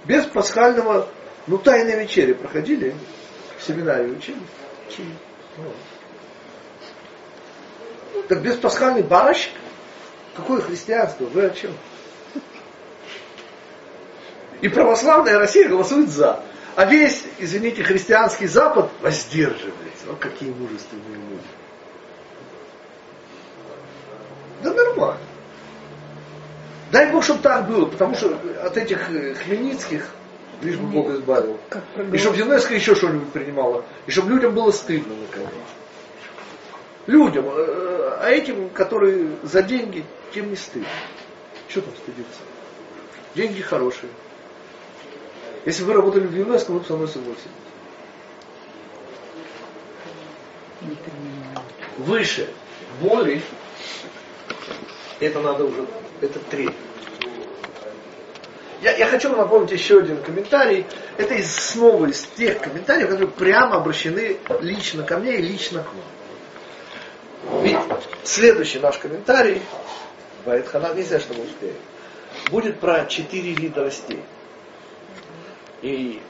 Без 0.05 0.27
пасхального, 0.27 1.09
ну, 1.47 1.59
тайной 1.59 1.99
вечери 1.99 2.35
проходили 2.35 2.95
в 3.59 3.63
семинарии 3.63 4.11
учили? 4.11 4.39
Учили. 4.89 5.15
Вот. 5.57 5.75
Так 8.29 8.43
без 8.43 8.57
пасхальный 8.57 9.03
барочек? 9.03 9.53
Какое 10.35 10.61
христианство? 10.61 11.25
Вы 11.25 11.47
о 11.47 11.51
чем? 11.51 11.73
И 14.61 14.69
православная 14.69 15.39
Россия 15.39 15.69
голосует 15.69 16.09
за. 16.09 16.41
А 16.75 16.85
весь, 16.85 17.25
извините, 17.39 17.83
христианский 17.83 18.47
Запад 18.47 18.91
воздерживается. 19.01 20.07
Вот 20.07 20.19
какие 20.19 20.51
мужественные 20.51 21.15
люди. 21.15 21.43
Да 24.63 24.73
нормально. 24.73 25.21
Дай 26.93 27.11
Бог, 27.11 27.25
чтобы 27.25 27.43
так 27.43 27.69
было, 27.69 27.87
потому 27.87 28.15
что 28.15 28.39
от 28.63 28.77
этих 28.77 29.11
э, 29.11 29.35
хмельницких 29.35 30.07
лишь 30.63 30.77
бы 30.77 30.87
Бог 30.87 31.11
избавил. 31.11 31.59
И 32.13 32.19
чтобы 32.19 32.37
ЮНЕСКО 32.37 32.75
еще 32.75 32.95
что-нибудь 32.95 33.33
принимало. 33.33 33.85
И 34.07 34.11
чтобы 34.11 34.31
людям 34.31 34.55
было 34.55 34.71
стыдно 34.71 35.15
наконец. 35.15 35.53
Людям, 37.07 37.47
э, 37.49 38.19
а 38.21 38.31
этим, 38.31 38.69
которые 38.71 39.31
за 39.43 39.63
деньги, 39.63 40.05
тем 40.35 40.51
не 40.51 40.57
стыдно. 40.57 40.89
Что 41.69 41.83
там 41.83 41.95
стыдиться? 41.97 42.41
Деньги 43.35 43.61
хорошие. 43.61 44.11
Если 45.65 45.83
вы 45.85 45.93
работали 45.95 46.27
в 46.27 46.37
ЮНЕСКО, 46.37 46.73
вы 46.73 46.81
бы 46.81 46.85
со 46.85 46.95
мной 46.95 47.09
согласились. 47.09 47.43
Выше 51.99 52.49
боли, 53.01 53.43
это 55.21 55.41
надо 55.41 55.65
уже, 55.65 55.87
это 56.21 56.39
три. 56.39 56.71
Я, 58.83 58.97
я 58.97 59.07
хочу 59.07 59.35
напомнить 59.35 59.73
еще 59.73 60.01
один 60.01 60.23
комментарий. 60.23 60.87
Это 61.17 61.35
из, 61.35 61.55
снова 61.55 62.07
из 62.07 62.25
тех 62.37 62.61
комментариев, 62.61 63.09
которые 63.09 63.29
прямо 63.29 63.77
обращены 63.77 64.37
лично 64.61 65.03
ко 65.03 65.19
мне 65.19 65.37
и 65.37 65.43
лично 65.43 65.83
к 65.83 65.87
вам. 65.87 66.16
Ведь 67.63 67.79
следующий 68.25 68.79
наш 68.79 68.99
комментарий, 68.99 69.63
Вайтхана, 70.45 70.95
не 70.95 71.03
знаю, 71.03 71.21
что 71.21 71.35
мы 71.35 71.45
успеем, 71.45 71.77
будет 72.51 72.81
про 72.81 73.07
четыре 73.07 73.53
вида 73.53 73.85
растений. 73.85 74.25
И, 75.83 76.21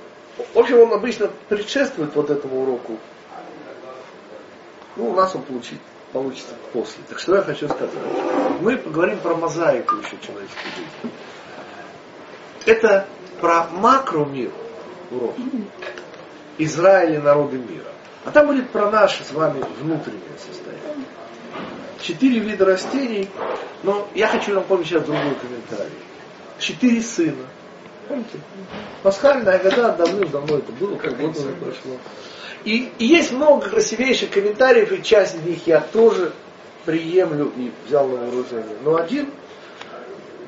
в 0.54 0.58
общем, 0.58 0.80
он 0.80 0.92
обычно 0.92 1.30
предшествует 1.48 2.14
вот 2.14 2.30
этому 2.30 2.62
уроку. 2.62 2.98
Ну, 4.96 5.10
у 5.10 5.14
нас 5.14 5.34
он 5.34 5.42
получит, 5.42 5.78
получится 6.12 6.54
после. 6.72 7.02
Так 7.08 7.18
что 7.18 7.36
я 7.36 7.42
хочу 7.42 7.68
сказать. 7.68 7.90
Мы 8.60 8.76
поговорим 8.76 9.18
про 9.18 9.34
мозаику 9.34 9.96
еще 9.96 10.16
человеческой 10.26 10.70
жизни. 10.74 11.12
Это 12.64 13.06
про 13.40 13.66
макромир 13.68 14.50
урок. 15.10 15.34
Израиль 16.58 17.16
и 17.16 17.18
народы 17.18 17.58
мира. 17.58 17.92
А 18.26 18.32
там 18.32 18.48
будет 18.48 18.68
про 18.70 18.90
наше 18.90 19.22
с 19.22 19.30
вами 19.30 19.64
внутреннее 19.80 20.20
состояние. 20.36 21.06
Четыре 22.02 22.40
вида 22.40 22.64
растений, 22.64 23.30
но 23.84 24.08
я 24.16 24.26
хочу 24.26 24.52
напомнить 24.52 24.88
сейчас 24.88 25.04
другой 25.04 25.36
комментарий. 25.36 25.92
Четыре 26.58 27.02
сына. 27.02 27.46
Помните? 28.08 28.40
Пасхальная 29.04 29.60
года 29.60 29.92
давным-давно 29.92 30.58
это 30.58 30.72
было, 30.72 30.96
как 30.96 31.16
год 31.18 31.36
уже 31.36 31.52
прошло. 31.52 31.98
И, 32.64 32.90
и 32.98 33.04
есть 33.06 33.30
много 33.30 33.70
красивейших 33.70 34.30
комментариев, 34.30 34.90
и 34.90 35.04
часть 35.04 35.36
из 35.36 35.42
них 35.42 35.66
я 35.68 35.80
тоже 35.80 36.32
приемлю 36.84 37.52
и 37.56 37.70
взял 37.86 38.08
на 38.08 38.16
вооружение. 38.16 38.76
Но 38.82 38.96
один 38.96 39.30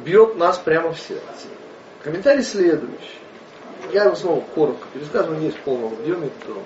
бьет 0.04 0.36
нас 0.36 0.58
прямо 0.58 0.92
в 0.92 0.98
сердце. 0.98 1.46
Комментарий 2.02 2.42
следующий. 2.42 3.18
Я 3.92 4.04
его 4.04 4.16
снова 4.16 4.44
коротко 4.54 4.88
пересказываю, 4.92 5.38
не 5.38 5.50
в 5.50 5.56
полном 5.60 5.92
объеме. 5.92 6.30
То. 6.44 6.60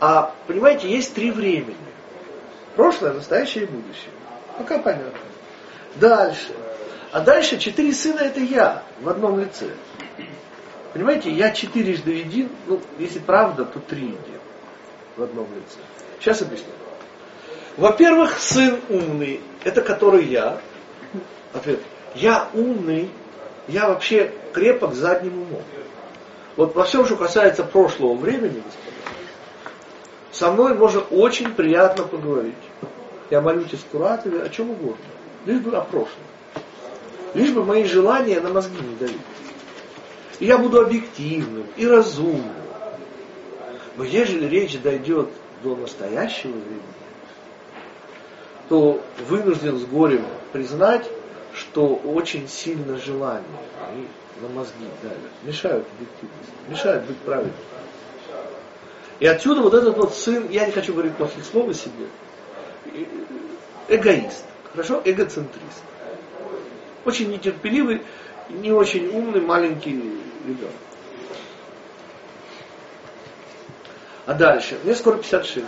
А, 0.00 0.34
понимаете, 0.46 0.88
есть 0.88 1.14
три 1.14 1.30
времени. 1.30 1.76
Прошлое, 2.76 3.12
настоящее 3.12 3.64
и 3.64 3.66
будущее. 3.66 4.10
Пока 4.56 4.78
понятно. 4.78 5.18
Дальше. 5.96 6.52
А 7.10 7.20
дальше 7.20 7.58
четыре 7.58 7.92
сына 7.92 8.20
это 8.20 8.40
я 8.40 8.82
в 9.00 9.08
одном 9.08 9.40
лице. 9.40 9.70
Понимаете, 10.92 11.30
я 11.30 11.50
четырежды 11.50 12.12
един, 12.12 12.50
ну, 12.66 12.80
если 12.98 13.18
правда, 13.18 13.64
то 13.64 13.78
три 13.80 14.06
един 14.06 14.40
в 15.16 15.22
одном 15.22 15.46
лице. 15.54 15.78
Сейчас 16.20 16.42
объясню. 16.42 16.72
Во-первых, 17.76 18.38
сын 18.38 18.80
умный, 18.88 19.40
это 19.64 19.82
который 19.82 20.24
я. 20.24 20.60
Ответ. 21.52 21.80
Я 22.14 22.48
умный, 22.52 23.10
я 23.68 23.88
вообще 23.88 24.32
крепок 24.52 24.94
задним 24.94 25.42
умом. 25.42 25.62
Вот 26.56 26.74
во 26.74 26.84
всем, 26.84 27.06
что 27.06 27.16
касается 27.16 27.62
прошлого 27.62 28.14
времени, 28.14 28.62
господа, 28.64 28.97
со 30.32 30.50
мной 30.50 30.74
можно 30.74 31.00
очень 31.00 31.52
приятно 31.54 32.04
поговорить. 32.04 32.54
Я 33.30 33.40
молюсь 33.40 33.72
Куратове 33.90 34.42
о 34.42 34.48
чем 34.48 34.70
угодно. 34.70 35.04
Лишь 35.46 35.60
бы 35.60 35.76
о 35.76 35.82
прошлом. 35.82 36.22
Лишь 37.34 37.52
бы 37.52 37.64
мои 37.64 37.84
желания 37.84 38.40
на 38.40 38.50
мозги 38.50 38.78
не 38.80 38.96
давить. 38.96 39.20
И 40.38 40.46
я 40.46 40.58
буду 40.58 40.80
объективным 40.80 41.66
и 41.76 41.86
разумным. 41.86 42.54
Но 43.96 44.04
ежели 44.04 44.46
речь 44.46 44.78
дойдет 44.80 45.28
до 45.62 45.74
настоящего 45.74 46.52
времени, 46.52 46.82
то 48.68 49.02
вынужден 49.28 49.78
с 49.78 49.84
горем 49.84 50.24
признать, 50.52 51.10
что 51.52 51.96
очень 51.96 52.48
сильно 52.48 52.98
желание 52.98 53.44
на 54.40 54.48
мозги 54.48 54.86
давят, 55.02 55.18
мешают 55.42 55.86
объективности, 55.96 56.52
мешают 56.68 57.04
быть 57.06 57.16
правильным. 57.18 57.54
И 59.20 59.26
отсюда 59.26 59.62
вот 59.62 59.74
этот 59.74 59.96
вот 59.96 60.14
сын, 60.14 60.48
я 60.48 60.66
не 60.66 60.72
хочу 60.72 60.92
говорить 60.92 61.16
плохих 61.16 61.44
слов 61.44 61.68
о 61.68 61.74
себе, 61.74 62.06
эгоист, 63.88 64.44
хорошо, 64.70 65.02
эгоцентрист. 65.04 65.82
Очень 67.04 67.30
нетерпеливый, 67.30 68.02
не 68.48 68.70
очень 68.70 69.08
умный 69.08 69.40
маленький 69.40 69.92
ребенок. 70.46 70.74
А 74.26 74.34
дальше, 74.34 74.78
мне 74.84 74.94
скоро 74.94 75.16
56. 75.16 75.66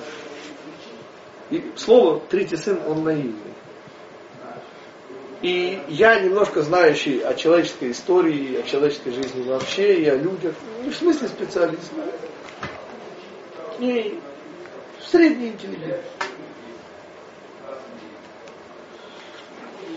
И 1.50 1.72
слово 1.76 2.20
третий 2.28 2.56
сын, 2.56 2.78
он 2.86 3.02
наивный. 3.02 3.34
И 5.42 5.82
я 5.88 6.20
немножко 6.20 6.62
знающий 6.62 7.20
о 7.22 7.34
человеческой 7.34 7.92
истории, 7.92 8.60
о 8.60 8.62
человеческой 8.62 9.12
жизни 9.12 9.42
вообще, 9.42 10.02
и 10.02 10.06
о 10.06 10.14
людях, 10.14 10.54
не 10.84 10.90
в 10.90 10.94
смысле 10.94 11.28
специалист, 11.28 11.90
не 13.80 14.20
средний 15.00 15.48
интеллигент. 15.48 16.04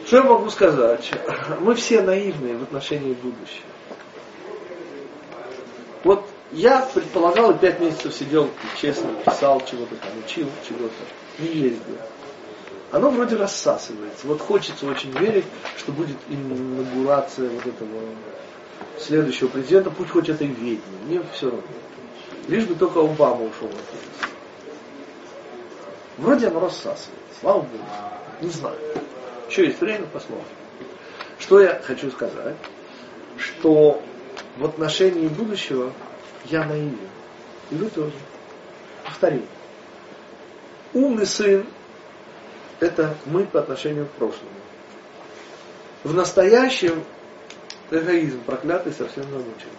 Что 0.06 0.18
я 0.18 0.24
могу 0.24 0.50
сказать? 0.50 1.12
Мы 1.60 1.76
все 1.76 2.02
наивные 2.02 2.58
в 2.58 2.64
отношении 2.64 3.14
будущего. 3.14 3.68
Вот 6.04 6.26
я 6.52 6.82
предполагал 6.94 7.52
и 7.52 7.58
пять 7.58 7.80
месяцев 7.80 8.14
сидел 8.14 8.50
честно, 8.80 9.10
писал 9.26 9.62
чего-то 9.66 9.96
там, 9.96 10.10
учил 10.26 10.50
чего-то, 10.68 10.94
не 11.40 11.48
ездил 11.48 11.98
оно 12.94 13.10
вроде 13.10 13.36
рассасывается. 13.36 14.28
Вот 14.28 14.40
хочется 14.40 14.86
очень 14.86 15.10
верить, 15.18 15.46
что 15.78 15.92
будет 15.92 16.16
инаугурация 16.30 17.50
вот 17.50 17.66
этого 17.66 18.02
следующего 19.00 19.48
президента, 19.48 19.90
пусть 19.90 20.12
хоть 20.12 20.30
это 20.30 20.44
и 20.44 20.48
ведьма, 20.48 20.94
мне 21.06 21.22
все 21.34 21.48
равно. 21.48 21.64
Лишь 22.48 22.66
бы 22.66 22.76
только 22.76 23.00
Обама 23.00 23.44
ушел 23.44 23.68
от 23.68 23.76
Вроде 26.18 26.48
оно 26.48 26.60
рассасывается, 26.60 27.10
слава 27.40 27.62
Богу. 27.62 27.84
Не 28.42 28.50
знаю. 28.50 28.78
Еще 29.50 29.66
есть 29.66 29.80
время, 29.80 30.06
посмотрим. 30.08 30.46
Что 31.40 31.60
я 31.62 31.82
хочу 31.84 32.12
сказать? 32.12 32.56
Что 33.38 34.02
в 34.58 34.66
отношении 34.66 35.28
будущего 35.28 35.92
я 36.46 36.66
наивен. 36.66 37.10
И 37.72 37.76
вы 37.76 37.90
тоже. 37.90 38.14
Повторим. 39.06 39.46
Умный 40.94 41.26
сын 41.26 41.66
это 42.80 43.16
мы 43.26 43.46
по 43.46 43.60
отношению 43.60 44.06
к 44.06 44.12
прошлому. 44.12 44.52
В 46.04 46.14
настоящем 46.14 47.04
эгоизм 47.90 48.42
проклятый 48.44 48.94
совсем 48.94 49.24
замучил. 49.24 49.70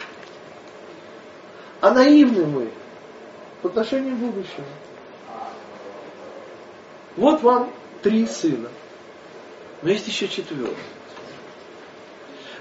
А 1.84 1.90
наивны 1.90 2.46
мы 2.46 2.70
по 3.60 3.68
отношению 3.68 4.16
к 4.16 4.18
будущему. 4.18 4.64
Вот 7.14 7.42
вам 7.42 7.70
три 8.00 8.26
сына. 8.26 8.70
Но 9.82 9.90
есть 9.90 10.08
еще 10.08 10.26
четвертый. 10.26 10.78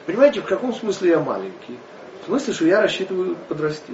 Понимаете, 0.05 0.41
в 0.41 0.43
каком 0.43 0.73
смысле 0.73 1.11
я 1.11 1.19
маленький? 1.21 1.79
В 2.21 2.25
смысле, 2.25 2.53
что 2.53 2.65
я 2.65 2.81
рассчитываю 2.81 3.37
подрасти. 3.47 3.93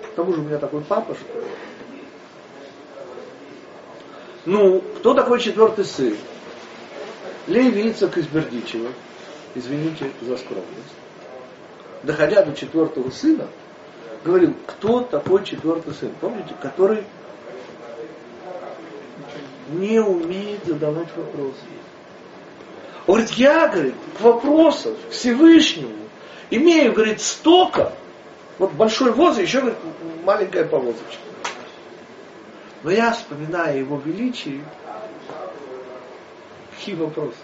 К 0.00 0.16
тому 0.16 0.32
же 0.32 0.40
у 0.40 0.44
меня 0.44 0.56
такой 0.56 0.80
папа, 0.80 1.14
что 1.14 1.44
ну, 4.46 4.80
кто 4.80 5.12
такой 5.12 5.40
четвертый 5.40 5.84
сын? 5.84 6.16
Леви 7.46 7.90
Ицак 7.90 8.16
из 8.16 8.26
Бердичева, 8.28 8.88
извините 9.54 10.12
за 10.22 10.38
скромность, 10.38 10.94
доходя 12.02 12.42
до 12.42 12.54
четвертого 12.54 13.10
сына, 13.10 13.48
говорил, 14.24 14.54
кто 14.66 15.00
такой 15.00 15.44
четвертый 15.44 15.94
сын? 15.94 16.12
Помните, 16.20 16.54
который 16.60 17.04
не 19.70 20.00
умеет 20.00 20.64
задавать 20.64 21.08
вопросы. 21.16 21.56
Он 23.06 23.16
говорит, 23.16 23.30
я, 23.32 23.68
говорит, 23.68 23.94
к 24.18 25.10
Всевышнему 25.10 26.06
имею, 26.50 26.92
говорит, 26.92 27.20
столько, 27.20 27.92
вот 28.58 28.72
большой 28.72 29.12
воз, 29.12 29.38
еще, 29.38 29.60
говорит, 29.60 29.78
маленькая 30.24 30.64
повозочка. 30.64 31.22
Но 32.82 32.90
я, 32.90 33.12
вспоминая 33.12 33.78
его 33.78 34.00
величие, 34.04 34.62
какие 36.76 36.94
вопросы? 36.94 37.36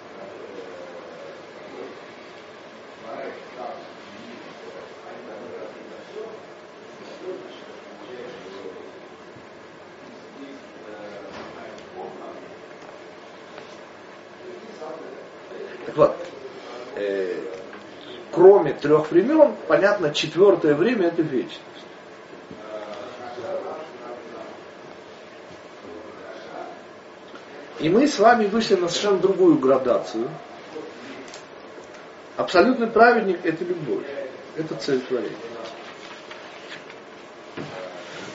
Так 15.86 15.96
вот, 15.96 16.16
э, 16.94 17.42
кроме 18.30 18.71
трех 18.82 19.10
времен, 19.10 19.54
понятно, 19.68 20.12
четвертое 20.12 20.74
время 20.74 21.06
это 21.06 21.22
вечность. 21.22 21.60
И 27.78 27.88
мы 27.88 28.06
с 28.06 28.18
вами 28.18 28.46
вышли 28.46 28.74
на 28.74 28.88
совершенно 28.88 29.18
другую 29.18 29.58
градацию. 29.58 30.28
Абсолютный 32.36 32.88
праведник– 32.88 33.38
это 33.44 33.64
любовь, 33.64 34.06
это 34.56 34.74
цель 34.74 35.00
творения. 35.00 35.36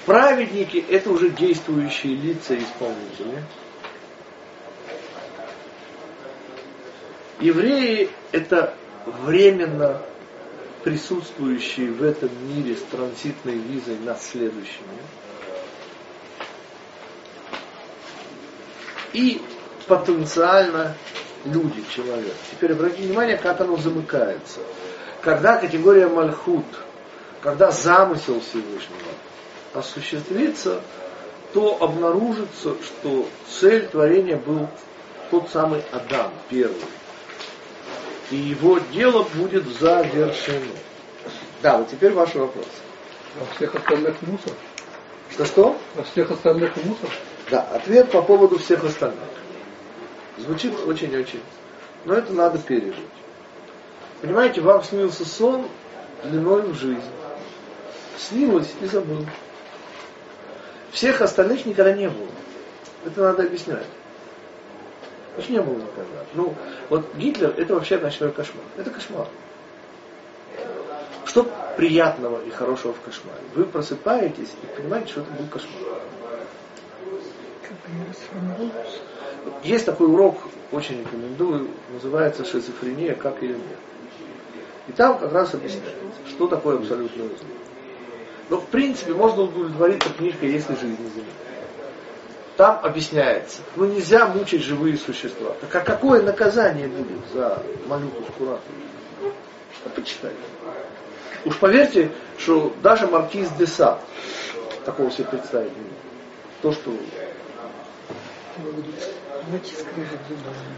Праведники– 0.05 0.83
это 0.89 1.11
уже 1.11 1.29
действующие 1.29 2.15
лица 2.15 2.53
и 2.53 2.63
исполнители. 2.63 3.43
Евреи– 7.39 8.09
это 8.31 8.73
временно 9.05 10.01
присутствующие 10.87 11.91
в 11.91 12.01
этом 12.01 12.29
мире 12.47 12.77
с 12.77 12.81
транзитной 12.83 13.55
визой 13.55 13.97
на 13.99 14.15
следующий 14.15 14.83
мир. 14.89 15.03
и 19.11 19.41
потенциально 19.87 20.95
люди, 21.43 21.83
человек. 21.93 22.33
Теперь 22.51 22.71
обратите 22.71 23.03
внимание, 23.03 23.35
как 23.35 23.59
оно 23.59 23.75
замыкается. 23.75 24.59
Когда 25.21 25.57
категория 25.57 26.07
Мальхут, 26.07 26.65
когда 27.41 27.71
замысел 27.71 28.39
Всевышнего 28.39 29.11
осуществится, 29.73 30.81
то 31.53 31.77
обнаружится, 31.81 32.75
что 32.81 33.27
цель 33.59 33.87
творения 33.87 34.37
был 34.37 34.69
тот 35.31 35.49
самый 35.49 35.83
Адам, 35.91 36.31
первый. 36.49 36.77
И 38.31 38.35
его 38.35 38.79
дело 38.91 39.23
будет 39.35 39.65
завершено. 39.79 40.73
Да, 41.61 41.77
вот 41.77 41.89
теперь 41.89 42.13
ваш 42.13 42.35
вопрос. 42.35 42.67
А 43.39 43.55
всех 43.55 43.75
остальных 43.75 44.21
мусор? 44.21 44.53
Что-что? 45.31 45.77
А 45.95 46.03
всех 46.03 46.31
остальных 46.31 46.75
мусор? 46.77 47.09
Да, 47.49 47.61
ответ 47.61 48.11
по 48.11 48.21
поводу 48.21 48.57
всех 48.59 48.83
остальных. 48.83 49.23
Звучит 50.37 50.73
очень-очень. 50.85 51.41
Но 52.05 52.15
это 52.15 52.33
надо 52.33 52.59
пережить. 52.59 52.95
Понимаете, 54.21 54.61
вам 54.61 54.83
снился 54.83 55.25
сон 55.25 55.67
длиной 56.23 56.63
в 56.63 56.75
жизнь. 56.75 57.01
Снилось 58.17 58.73
и 58.81 58.85
забыл. 58.85 59.25
Всех 60.91 61.21
остальных 61.21 61.65
никогда 61.65 61.93
не 61.93 62.09
было. 62.09 62.27
Это 63.05 63.21
надо 63.21 63.43
объяснять. 63.43 63.85
Значит, 65.37 65.51
не 65.51 65.61
было 65.61 65.75
никогда. 65.75 66.25
Ну, 66.33 66.55
вот 66.89 67.13
Гитлер 67.13 67.53
это 67.55 67.75
вообще 67.75 67.99
ночной 67.99 68.31
кошмар. 68.31 68.63
Это 68.75 68.89
кошмар. 68.89 69.27
Что 71.25 71.47
приятного 71.75 72.43
и 72.43 72.49
хорошего 72.49 72.93
в 72.93 73.01
кошмаре? 73.01 73.37
Вы 73.53 73.65
просыпаетесь 73.65 74.49
и 74.63 74.81
понимаете, 74.81 75.11
что 75.11 75.21
это 75.21 75.31
был 75.33 75.45
кошмар. 75.45 75.99
Есть 79.63 79.85
такой 79.85 80.07
урок, 80.07 80.39
очень 80.71 81.01
рекомендую, 81.01 81.69
называется 81.93 82.43
«Шизофрения. 82.43 83.13
Как 83.13 83.39
ее 83.43 83.57
нет». 83.57 83.77
И 84.87 84.91
там 84.91 85.19
как 85.19 85.31
раз 85.33 85.53
объясняется, 85.53 85.93
что 86.29 86.47
такое 86.47 86.79
абсолютное 86.79 87.27
зло. 87.27 87.37
Но 88.49 88.57
в 88.59 88.65
принципе 88.69 89.13
можно 89.13 89.43
удовлетвориться 89.43 90.09
книжкой 90.17 90.49
«Если 90.49 90.73
жизнь 90.73 90.97
не 90.99 91.09
заменит». 91.09 91.46
Там 92.57 92.79
объясняется, 92.83 93.61
ну 93.75 93.85
нельзя 93.85 94.25
мучить 94.25 94.63
живые 94.63 94.97
существа. 94.97 95.53
Так 95.61 95.75
а 95.75 95.79
какое 95.81 96.23
наказание 96.23 96.87
будет 96.87 97.19
за 97.31 97.61
малютку 97.85 98.23
Скурату? 98.33 98.63
А 99.85 99.89
почитайте. 99.89 100.35
Уж 101.45 101.55
поверьте, 101.59 102.11
что 102.39 102.73
даже 102.81 103.05
маркиз 103.05 103.51
де 103.51 103.67
Сад 103.67 104.01
такого 104.85 105.11
себе 105.11 105.25
представить 105.25 105.71
не 105.75 105.83
может. 105.83 105.97
То, 106.63 106.71
что? 106.71 106.91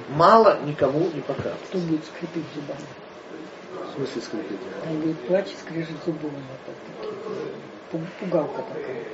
Мало 0.09 0.59
никому 0.65 1.09
не 1.13 1.21
покажет. 1.21 1.59
Кто 1.69 1.77
будет 1.77 2.03
скрипеть 2.03 2.43
зубами? 2.53 2.87
В 3.71 3.95
смысле 3.95 4.21
скрипеть? 4.21 4.59
Будет 5.01 5.19
плачь 5.27 5.55
скрежет 5.61 5.95
зубами. 6.05 6.43
Вот. 7.91 8.01
Пугалка 8.19 8.63
такая. 8.63 9.05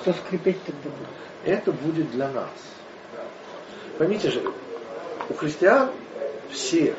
Кто 0.00 0.12
скрипеть 0.12 0.62
тогда 0.64 0.90
будет? 0.90 1.08
Это 1.44 1.72
будет 1.72 2.10
для 2.12 2.28
нас. 2.28 2.50
Поймите 3.98 4.30
же, 4.30 4.42
у 5.28 5.34
христиан 5.34 5.90
все 6.50 6.94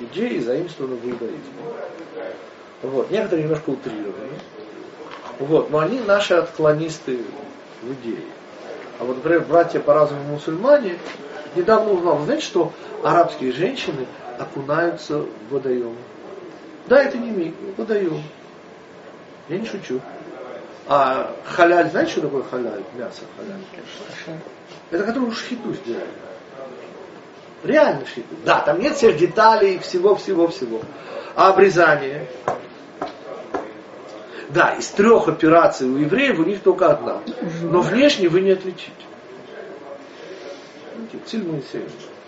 идеи 0.00 0.38
заимствованы 0.38 0.96
в 0.96 1.08
иудаизме. 1.08 1.62
Вот. 2.82 3.10
Некоторые 3.10 3.44
немножко 3.44 3.70
утрированы. 3.70 4.32
Вот. 5.38 5.70
Но 5.70 5.78
они 5.78 6.00
наши 6.00 6.34
отклонисты 6.34 7.20
в 7.82 7.92
идее. 7.92 8.24
А 8.98 9.04
вот, 9.04 9.16
например, 9.16 9.44
братья 9.48 9.80
по 9.80 9.94
разуму 9.94 10.22
мусульмане 10.24 10.98
недавно 11.56 11.92
узнал, 11.92 12.20
знаете, 12.24 12.44
что 12.44 12.72
арабские 13.02 13.52
женщины 13.52 14.06
окунаются 14.38 15.20
в 15.20 15.28
водоем. 15.50 15.96
Да, 16.86 17.02
это 17.02 17.16
не 17.18 17.30
миг, 17.30 17.54
водоем. 17.76 18.22
Я 19.48 19.58
не 19.58 19.66
шучу. 19.66 20.00
А 20.92 21.36
халяль, 21.44 21.88
знаете, 21.88 22.10
что 22.10 22.22
такое 22.22 22.42
халяль? 22.42 22.82
Мясо 22.96 23.20
халяль. 23.36 24.40
Это 24.90 25.04
который 25.04 25.30
шхиту 25.30 25.72
сделали. 25.72 26.10
Реально 27.62 28.04
шхиту. 28.06 28.34
Да, 28.44 28.58
там 28.58 28.80
нет 28.80 28.96
всех 28.96 29.16
деталей, 29.16 29.78
всего-всего-всего. 29.78 30.80
А 31.36 31.50
обрезание? 31.50 32.26
Да, 34.48 34.74
из 34.74 34.88
трех 34.88 35.28
операций 35.28 35.88
у 35.88 35.96
евреев 35.96 36.40
у 36.40 36.42
них 36.42 36.60
только 36.60 36.90
одна. 36.90 37.20
Но 37.62 37.82
внешне 37.82 38.28
вы 38.28 38.40
не 38.40 38.50
отличите. 38.50 38.90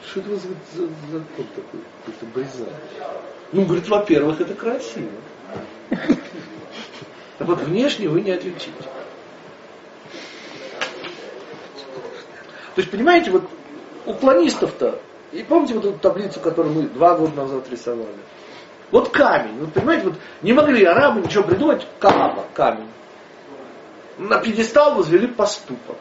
Что 0.06 0.20
это 0.20 0.36
за, 0.36 0.48
за, 0.74 0.86
за 0.86 1.18
закон 1.18 1.46
такой, 1.56 1.80
какой-то 2.04 2.26
брезание? 2.32 2.76
Ну, 3.50 3.64
говорит, 3.64 3.88
во-первых, 3.88 4.40
это 4.40 4.54
красиво. 4.54 5.10
Так 7.42 7.48
вот, 7.48 7.60
внешне 7.62 8.08
вы 8.08 8.20
не 8.20 8.30
отличите. 8.30 8.70
То 12.76 12.76
есть, 12.76 12.88
понимаете, 12.88 13.32
вот 13.32 13.50
у 14.06 14.14
планистов-то, 14.14 15.00
и 15.32 15.42
помните 15.42 15.74
вот 15.74 15.84
эту 15.84 15.98
таблицу, 15.98 16.38
которую 16.38 16.72
мы 16.72 16.82
два 16.82 17.16
года 17.16 17.34
назад 17.34 17.68
рисовали? 17.68 18.14
Вот 18.92 19.08
камень, 19.08 19.58
вот 19.58 19.72
понимаете, 19.72 20.04
вот 20.04 20.14
не 20.42 20.52
могли 20.52 20.84
арабы 20.84 21.22
ничего 21.22 21.42
придумать, 21.42 21.84
Кааба, 21.98 22.44
камень. 22.54 22.86
На 24.18 24.38
пьедестал 24.38 24.94
возвели 24.94 25.26
поступок. 25.26 25.98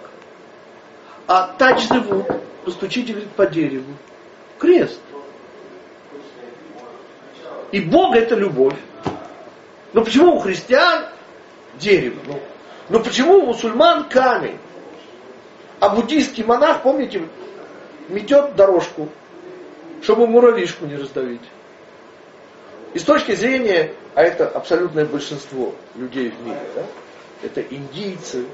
А 1.25 1.47
тач 1.57 1.87
зовут, 1.87 2.27
постучите, 2.65 3.13
говорит, 3.13 3.31
по 3.31 3.47
дереву. 3.47 3.95
Крест. 4.59 5.01
И 7.71 7.81
Бог 7.81 8.15
это 8.15 8.35
любовь. 8.35 8.77
Но 9.93 10.03
почему 10.03 10.35
у 10.35 10.39
христиан 10.39 11.07
дерево? 11.75 12.19
Ну, 12.25 12.39
но 12.89 12.99
почему 12.99 13.39
у 13.39 13.45
мусульман 13.47 14.09
камень? 14.09 14.57
А 15.79 15.89
буддийский 15.89 16.43
монах, 16.43 16.83
помните, 16.83 17.23
метет 18.09 18.55
дорожку, 18.55 19.09
чтобы 20.01 20.27
муравьишку 20.27 20.85
не 20.85 20.95
раздавить. 20.95 21.41
И 22.93 22.99
с 22.99 23.03
точки 23.03 23.33
зрения, 23.33 23.93
а 24.13 24.23
это 24.23 24.47
абсолютное 24.47 25.05
большинство 25.05 25.73
людей 25.95 26.29
в 26.29 26.45
мире, 26.45 26.59
да? 26.75 26.83
это 27.41 27.61
индийцы, 27.61 28.45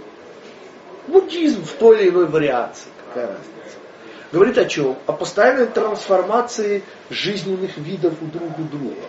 буддизм 1.07 1.65
в 1.65 1.71
той 1.73 2.01
или 2.01 2.09
иной 2.09 2.27
вариации, 2.27 2.89
какая 3.07 3.27
разница, 3.27 3.77
говорит 4.31 4.57
о 4.57 4.65
чем? 4.65 4.95
О 5.07 5.13
постоянной 5.13 5.65
трансформации 5.65 6.83
жизненных 7.09 7.77
видов 7.77 8.13
у 8.21 8.25
друг 8.25 8.59
у 8.59 8.63
друга. 8.63 9.01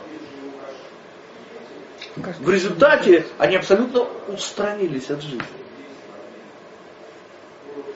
В 2.40 2.50
результате 2.50 3.26
они 3.38 3.56
абсолютно 3.56 4.06
устранились 4.28 5.10
от 5.10 5.22
жизни. 5.22 5.42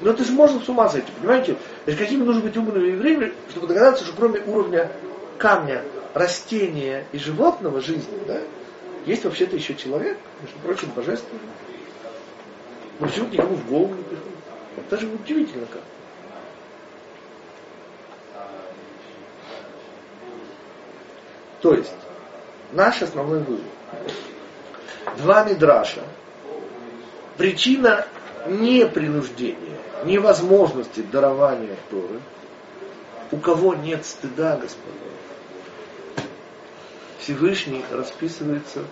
Но 0.01 0.11
это 0.11 0.25
же 0.25 0.33
можно 0.33 0.61
с 0.61 0.69
ума 0.69 0.89
сойти, 0.89 1.11
понимаете? 1.21 1.55
То 1.85 1.91
есть 1.91 1.99
какими 1.99 2.25
нужно 2.25 2.43
быть 2.43 2.57
умными 2.57 2.89
евреями, 2.89 3.33
чтобы 3.51 3.69
догадаться, 3.69 4.05
что 4.05 4.15
кроме 4.17 4.41
уровня 4.41 4.91
камня, 5.39 5.83
растения 6.15 7.07
и 7.13 7.19
животного 7.19 7.81
жизни, 7.81 8.19
да, 8.27 8.41
есть 9.07 9.25
вообще-то 9.25 9.57
еще 9.57 9.75
человек, 9.75 10.19
между 10.41 10.59
прочим, 10.61 10.91
божественный. 10.95 11.41
Но 12.99 13.07
почему 13.07 13.29
никому 13.29 13.55
в 13.55 13.69
голову 13.69 13.95
не 13.95 14.03
приходит? 14.03 14.39
Это 14.77 15.01
же 15.01 15.07
удивительно 15.07 15.67
как. 15.67 15.83
То 21.61 21.75
есть, 21.75 21.93
наш 22.73 23.03
основной 23.03 23.41
вывод. 23.41 23.65
Два 25.19 25.45
мидраша. 25.45 26.03
Причина 27.37 28.07
не 28.47 28.87
принуждения, 28.87 29.79
невозможности 30.05 31.01
дарования 31.01 31.77
Торы. 31.91 32.21
У 33.31 33.39
кого 33.39 33.75
нет 33.75 34.05
стыда, 34.05 34.57
господа, 34.59 34.93
Всевышний 37.19 37.85
расписывается 37.91 38.85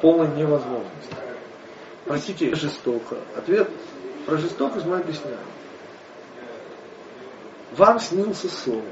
полной 0.00 0.28
невозможностью. 0.36 1.16
Простите, 2.04 2.54
жестоко. 2.54 3.16
Ответ 3.36 3.68
про 4.26 4.36
жестокость 4.36 4.86
мы 4.86 4.98
объясняем. 4.98 5.38
Вам 7.72 7.98
снился 7.98 8.48
сон, 8.48 8.84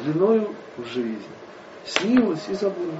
длиною 0.00 0.54
в 0.76 0.86
жизнь. 0.86 1.22
Снилось 1.86 2.48
и 2.48 2.54
забылось. 2.54 2.94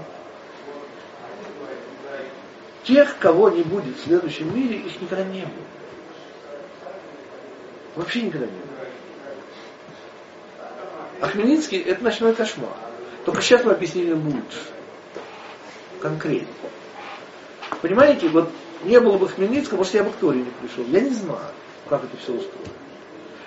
Тех, 2.85 3.17
кого 3.19 3.49
не 3.49 3.63
будет 3.63 3.97
в 3.97 4.05
следующем 4.05 4.55
мире, 4.55 4.77
их 4.77 5.01
никогда 5.01 5.25
не 5.25 5.41
было. 5.41 5.65
Вообще 7.97 8.23
никогда 8.23 8.47
не 8.47 8.53
было. 8.53 8.61
А 11.21 11.29
Хмельницкий 11.29 11.79
это 11.79 12.05
ночной 12.05 12.35
кошмар. 12.35 12.77
Только 13.25 13.41
сейчас 13.41 13.65
мы 13.65 13.73
объяснили 13.73 14.13
лучше. 14.13 14.61
Конкретно. 16.01 16.49
Понимаете, 17.81 18.29
вот 18.29 18.51
не 18.85 19.01
было 19.01 19.17
бы 19.17 19.29
Хмельницкого, 19.29 19.79
может, 19.79 19.95
я 19.95 20.05
бы 20.05 20.11
к 20.11 20.17
Торе 20.17 20.41
не 20.41 20.51
пришел. 20.61 20.85
Я 20.89 21.01
не 21.01 21.15
знаю, 21.15 21.41
как 21.89 22.05
это 22.05 22.17
все 22.19 22.33
устроено. 22.33 22.73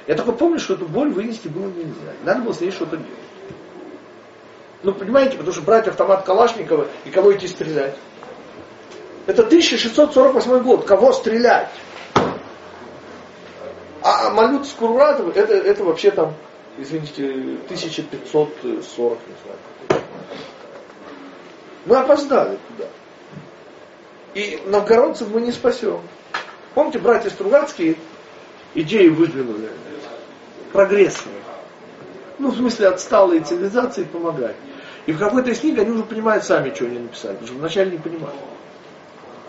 Я 0.07 0.15
только 0.15 0.31
помню, 0.31 0.59
что 0.59 0.73
эту 0.73 0.87
боль 0.87 1.09
вынести 1.11 1.47
было 1.47 1.67
нельзя. 1.67 2.13
Надо 2.23 2.41
было 2.41 2.53
с 2.53 2.61
ней 2.61 2.71
что-то 2.71 2.97
делать. 2.97 3.11
Ну, 4.83 4.93
понимаете, 4.93 5.31
потому 5.31 5.51
что 5.51 5.61
брать 5.63 5.87
автомат 5.87 6.23
Калашникова 6.23 6.87
и 7.05 7.09
кого 7.09 7.35
идти 7.35 7.47
стрелять. 7.47 7.95
Это 9.25 9.41
1648 9.41 10.59
год. 10.59 10.85
Кого 10.85 11.11
стрелять? 11.11 11.69
А 14.01 14.29
Малют 14.29 14.67
Скуратов, 14.67 15.35
это, 15.35 15.53
это 15.53 15.83
вообще 15.83 16.11
там, 16.11 16.33
извините, 16.77 17.25
1540, 17.65 18.49
не 18.63 18.81
знаю. 18.81 20.03
Мы 21.85 21.97
опоздали 21.97 22.57
туда. 22.69 22.89
И 24.33 24.61
новгородцев 24.65 25.29
мы 25.29 25.41
не 25.41 25.51
спасем. 25.51 26.01
Помните, 26.73 26.99
братья 26.99 27.29
Стругацкие 27.29 27.95
идеи 28.75 29.07
выдвинули? 29.07 29.69
Прогрессные. 30.71 31.35
Ну, 32.39 32.51
в 32.51 32.55
смысле, 32.55 32.89
отсталые 32.89 33.41
цивилизации 33.41 34.03
помогать. 34.03 34.55
И 35.05 35.11
в 35.11 35.19
какой-то 35.19 35.49
из 35.51 35.59
книг 35.59 35.79
они 35.79 35.91
уже 35.91 36.03
понимают 36.03 36.43
сами, 36.43 36.73
что 36.73 36.85
они 36.85 36.99
написали, 36.99 37.33
потому 37.33 37.47
что 37.47 37.57
вначале 37.57 37.91
не 37.91 37.97
понимали. 37.97 38.35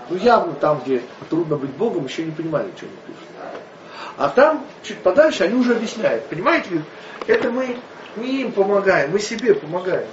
Ну, 0.08 0.16
явно 0.16 0.54
там, 0.54 0.80
где 0.84 1.02
трудно 1.28 1.56
быть 1.56 1.70
Богом, 1.70 2.06
еще 2.06 2.24
не 2.24 2.30
понимали, 2.30 2.68
что 2.76 2.86
они 2.86 2.94
пишут. 3.06 3.28
А 4.16 4.28
там, 4.28 4.64
чуть 4.82 4.98
подальше, 4.98 5.44
они 5.44 5.54
уже 5.54 5.72
объясняют. 5.72 6.26
Понимаете, 6.26 6.82
это 7.26 7.50
мы 7.50 7.76
не 8.16 8.42
им 8.42 8.52
помогаем, 8.52 9.10
мы 9.10 9.20
себе 9.20 9.54
помогаем. 9.54 10.06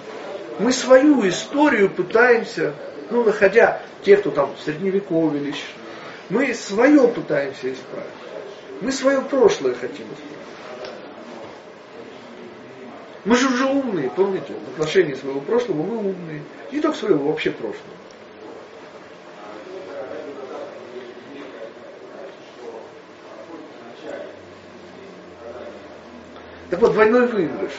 Мы 0.60 0.72
свою 0.72 1.28
историю 1.28 1.90
пытаемся, 1.90 2.74
ну, 3.10 3.24
находя 3.24 3.82
тех, 4.04 4.22
кто 4.22 4.32
там 4.32 4.56
в 4.56 4.64
средневековье 4.64 5.54
мы 6.30 6.54
свое 6.54 7.08
пытаемся 7.08 7.72
исправить. 7.72 8.10
Мы 8.82 8.92
свое 8.92 9.22
прошлое 9.22 9.74
хотим 9.76 10.06
исправить. 10.06 10.45
Мы 13.26 13.36
же 13.36 13.48
уже 13.48 13.66
умные, 13.66 14.12
помните, 14.12 14.54
в 14.54 14.74
отношении 14.74 15.16
своего 15.16 15.42
прошлого 15.42 15.82
мы 15.82 15.98
умные. 15.98 16.44
Не 16.72 16.80
только 16.80 16.96
своего, 16.96 17.30
вообще 17.30 17.50
прошлого. 17.50 17.82
Так 26.70 26.80
вот, 26.80 26.94
двойной 26.94 27.28
выигрыш. 27.28 27.72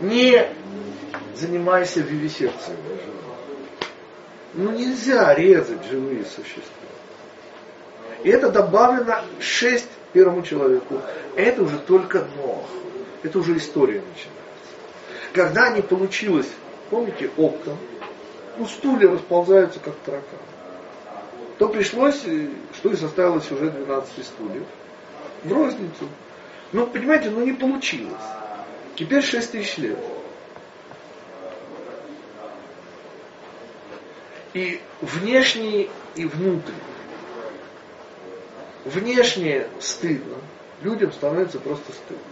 Не 0.00 0.48
занимайся 1.34 2.00
вивисекцией. 2.00 2.78
Ну 4.54 4.70
нельзя 4.70 5.34
резать 5.34 5.84
живые 5.84 6.24
существа. 6.24 6.62
И 8.22 8.28
это 8.28 8.50
добавлено 8.50 9.24
6 9.40 9.88
первому 10.12 10.42
человеку. 10.42 11.00
Это 11.34 11.62
уже 11.62 11.78
только 11.78 12.26
Нох. 12.36 12.68
Это 13.22 13.38
уже 13.38 13.56
история 13.56 14.00
начинается. 14.00 14.42
Когда 15.32 15.70
не 15.70 15.82
получилось, 15.82 16.48
помните, 16.90 17.30
оптом, 17.36 17.78
ну 18.58 18.66
стулья 18.66 19.10
расползаются 19.10 19.80
как 19.80 19.94
таракан. 20.04 20.38
То 21.58 21.68
пришлось, 21.68 22.20
что 22.74 22.90
и 22.90 22.96
составилось 22.96 23.50
уже 23.50 23.70
12 23.70 24.26
стульев, 24.26 24.64
в 25.44 25.52
розницу. 25.52 26.08
Ну, 26.72 26.86
понимаете, 26.86 27.30
ну 27.30 27.44
не 27.44 27.52
получилось. 27.52 28.14
Теперь 28.96 29.22
6 29.22 29.52
тысяч 29.52 29.78
лет. 29.78 29.98
И 34.54 34.80
внешние, 35.00 35.88
и 36.16 36.24
внутренние. 36.24 36.82
Внешнее 38.84 39.68
стыдно. 39.80 40.36
людям 40.82 41.12
становится 41.12 41.58
просто 41.58 41.92
стыдно. 41.92 42.22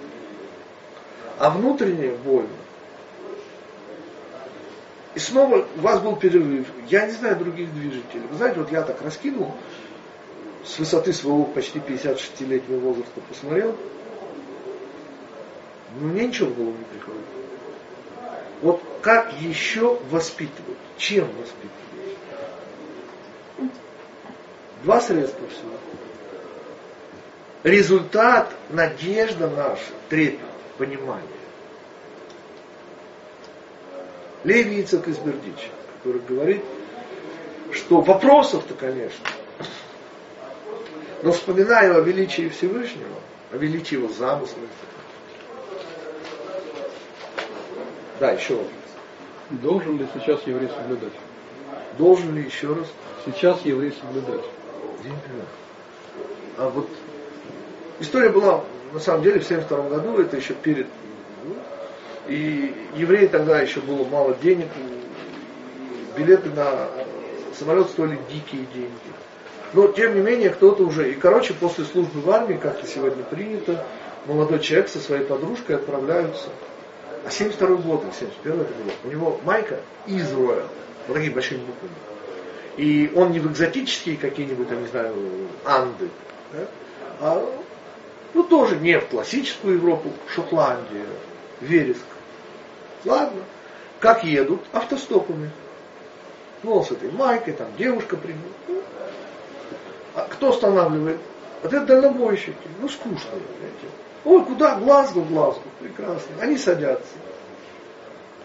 А 1.40 1.48
внутренне 1.48 2.10
больно. 2.10 2.50
И 5.14 5.18
снова 5.18 5.66
у 5.74 5.80
вас 5.80 5.98
был 6.00 6.14
перерыв. 6.16 6.66
Я 6.90 7.06
не 7.06 7.12
знаю 7.12 7.36
других 7.36 7.72
движителей. 7.72 8.26
Вы 8.30 8.36
знаете, 8.36 8.60
вот 8.60 8.70
я 8.70 8.82
так 8.82 9.00
раскинул, 9.00 9.54
с 10.66 10.78
высоты 10.78 11.14
своего 11.14 11.44
почти 11.44 11.78
56-летнего 11.78 12.80
возраста 12.80 13.22
посмотрел, 13.26 13.74
ну 15.98 16.08
мне 16.08 16.26
ничего 16.26 16.50
в 16.50 16.56
голову 16.56 16.76
не 16.76 16.84
приходит. 16.84 17.24
Вот 18.60 18.82
как 19.00 19.32
еще 19.40 19.98
воспитывать? 20.10 20.76
Чем 20.98 21.24
воспитывать? 21.24 22.18
Два 24.82 25.00
средства 25.00 25.48
всего. 25.48 25.72
Результат, 27.62 28.54
надежда 28.68 29.48
наша, 29.48 29.92
трепет, 30.10 30.49
понимание. 30.80 31.28
Леви 34.44 34.80
Ицек 34.80 35.06
из 35.08 35.18
Бердича, 35.18 35.68
который 35.98 36.22
говорит, 36.26 36.64
что 37.72 38.00
вопросов-то, 38.00 38.72
конечно, 38.72 39.26
но 41.22 41.32
вспоминая 41.32 41.94
о 41.94 42.00
величии 42.00 42.48
Всевышнего, 42.48 43.14
о 43.52 43.58
величии 43.58 43.96
его 43.96 44.08
замысла. 44.08 44.56
Да, 48.18 48.32
еще 48.32 48.54
вопрос. 48.54 48.72
Должен 49.50 49.98
ли 49.98 50.06
сейчас 50.14 50.40
еврей 50.46 50.70
соблюдать? 50.70 51.12
Должен 51.98 52.34
ли 52.34 52.44
еще 52.44 52.72
раз? 52.72 52.86
Сейчас 53.26 53.60
еврей 53.66 53.92
соблюдать. 54.00 54.44
Я 55.04 55.10
не 55.10 55.16
понимаю. 55.16 55.48
А 56.56 56.70
вот 56.70 56.88
история 57.98 58.30
была, 58.30 58.64
на 58.92 59.00
самом 59.00 59.22
деле, 59.22 59.40
в 59.40 59.44
72 59.44 59.88
году, 59.88 60.18
это 60.18 60.36
еще 60.36 60.54
перед 60.54 60.86
и 62.30 62.72
евреи 62.94 63.26
тогда 63.26 63.60
еще 63.60 63.80
было 63.80 64.04
мало 64.04 64.36
денег, 64.40 64.68
билеты 66.16 66.50
на 66.50 66.88
самолет 67.58 67.88
стоили 67.88 68.18
дикие 68.30 68.66
деньги. 68.72 68.90
Но, 69.72 69.88
тем 69.88 70.14
не 70.14 70.20
менее, 70.20 70.50
кто-то 70.50 70.84
уже... 70.84 71.10
И, 71.10 71.14
короче, 71.14 71.54
после 71.54 71.84
службы 71.84 72.20
в 72.20 72.30
армии, 72.30 72.56
как 72.56 72.84
и 72.84 72.86
сегодня 72.86 73.24
принято, 73.24 73.84
молодой 74.26 74.60
человек 74.60 74.88
со 74.88 75.00
своей 75.00 75.24
подружкой 75.24 75.76
отправляются. 75.76 76.48
А 77.26 77.30
72 77.30 77.76
год, 77.76 78.04
71 78.16 78.60
это 78.60 78.74
было. 78.74 78.92
У 79.04 79.08
него 79.08 79.40
майка 79.44 79.80
Израиль. 80.06 80.62
Вот 81.08 81.14
такие 81.14 81.32
большими 81.32 81.58
буквами. 81.58 81.94
И 82.76 83.12
он 83.14 83.32
не 83.32 83.40
в 83.40 83.50
экзотические 83.50 84.16
какие-нибудь, 84.16 84.68
я 84.70 84.76
не 84.76 84.86
знаю, 84.86 85.14
Анды, 85.64 86.08
да? 86.52 86.66
а 87.20 87.59
ну 88.34 88.44
тоже 88.44 88.76
не 88.76 88.98
в 88.98 89.06
классическую 89.08 89.76
Европу, 89.76 90.10
Шотландия, 90.28 91.06
Вереск. 91.60 92.04
Ладно. 93.04 93.42
Как 93.98 94.24
едут? 94.24 94.62
Автостопами. 94.72 95.50
Ну, 96.62 96.82
с 96.82 96.90
этой 96.90 97.10
майкой, 97.10 97.54
там 97.54 97.68
девушка 97.76 98.16
придет. 98.16 98.40
Ну, 98.68 98.82
а 100.14 100.26
кто 100.28 100.50
останавливает? 100.50 101.18
Вот 101.62 101.72
это 101.72 101.86
дальнобойщики. 101.86 102.56
Ну, 102.80 102.88
скучно, 102.88 103.30
знаете. 103.30 103.94
Ой, 104.24 104.44
куда? 104.44 104.76
Глазго, 104.76 105.22
Глазго. 105.22 105.62
Прекрасно. 105.80 106.34
Они 106.40 106.56
садятся. 106.56 107.14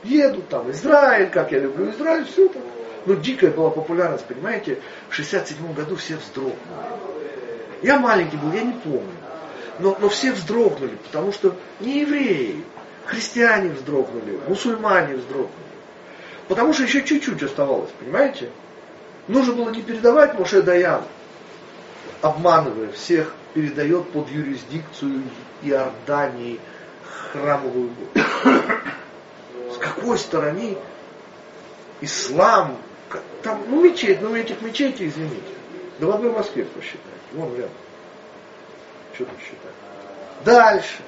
Едут 0.03 0.47
там, 0.49 0.69
Израиль, 0.71 1.29
как 1.29 1.51
я 1.51 1.59
люблю 1.59 1.89
Израиль, 1.91 2.25
все 2.25 2.47
так. 2.47 2.61
Ну, 3.05 3.15
дикая 3.15 3.51
была 3.51 3.69
популярность, 3.69 4.25
понимаете. 4.25 4.79
В 5.09 5.15
67 5.15 5.73
году 5.73 5.95
все 5.95 6.17
вздрогнули. 6.17 6.57
Я 7.81 7.99
маленький 7.99 8.37
был, 8.37 8.51
я 8.51 8.63
не 8.63 8.73
помню. 8.73 9.11
Но, 9.79 9.97
но 9.99 10.09
все 10.09 10.31
вздрогнули, 10.31 10.95
потому 10.95 11.31
что 11.31 11.55
не 11.79 12.01
евреи, 12.01 12.63
христиане 13.05 13.71
вздрогнули, 13.71 14.39
мусульмане 14.47 15.15
вздрогнули. 15.15 15.51
Потому 16.47 16.73
что 16.73 16.83
еще 16.83 17.03
чуть-чуть 17.03 17.43
оставалось, 17.43 17.91
понимаете? 17.99 18.51
Нужно 19.27 19.53
было 19.53 19.69
не 19.71 19.81
передавать 19.81 20.37
Моше 20.37 20.61
Даян, 20.61 21.03
обманывая 22.21 22.91
всех, 22.91 23.33
передает 23.53 24.09
под 24.11 24.29
юрисдикцию 24.29 25.23
Иордании 25.63 26.59
храмовую 27.31 27.89
гору. 27.89 28.25
С 29.73 29.77
какой 29.77 30.17
стороны 30.19 30.77
ислам, 32.01 32.77
там, 33.41 33.63
ну 33.67 33.83
мечеть, 33.83 34.21
ну 34.21 34.35
этих 34.35 34.61
мечетей, 34.61 35.07
извините. 35.07 35.41
Да 35.99 36.07
в 36.07 36.11
одной 36.11 36.31
Москве 36.31 36.65
посчитайте, 36.65 37.01
вон 37.33 37.55
рядом. 37.55 37.71
Что 39.15 39.25
там 39.25 39.35
считать? 39.39 39.71
Дальше. 40.43 41.01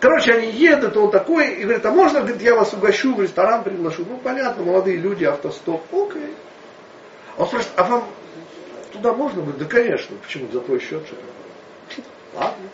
Короче, 0.00 0.34
они 0.34 0.50
едут, 0.50 0.96
он 0.96 1.10
такой, 1.10 1.54
и 1.54 1.62
говорит, 1.62 1.86
а 1.86 1.90
можно, 1.90 2.20
говорит, 2.20 2.42
я 2.42 2.54
вас 2.54 2.72
угощу, 2.74 3.14
в 3.14 3.22
ресторан 3.22 3.62
приглашу. 3.64 4.04
Ну, 4.04 4.18
понятно, 4.18 4.62
молодые 4.62 4.98
люди, 4.98 5.24
автостоп, 5.24 5.82
окей. 5.92 6.34
Он 7.38 7.46
спрашивает, 7.46 7.78
а 7.78 7.84
вам 7.84 8.04
туда 8.92 9.12
можно? 9.14 9.40
Говорит, 9.40 9.60
да, 9.60 9.64
конечно, 9.64 10.16
почему, 10.18 10.50
за 10.52 10.60
твой 10.60 10.80
счет 10.80 11.06
что-то. 11.06 12.02
Ладно. 12.34 12.68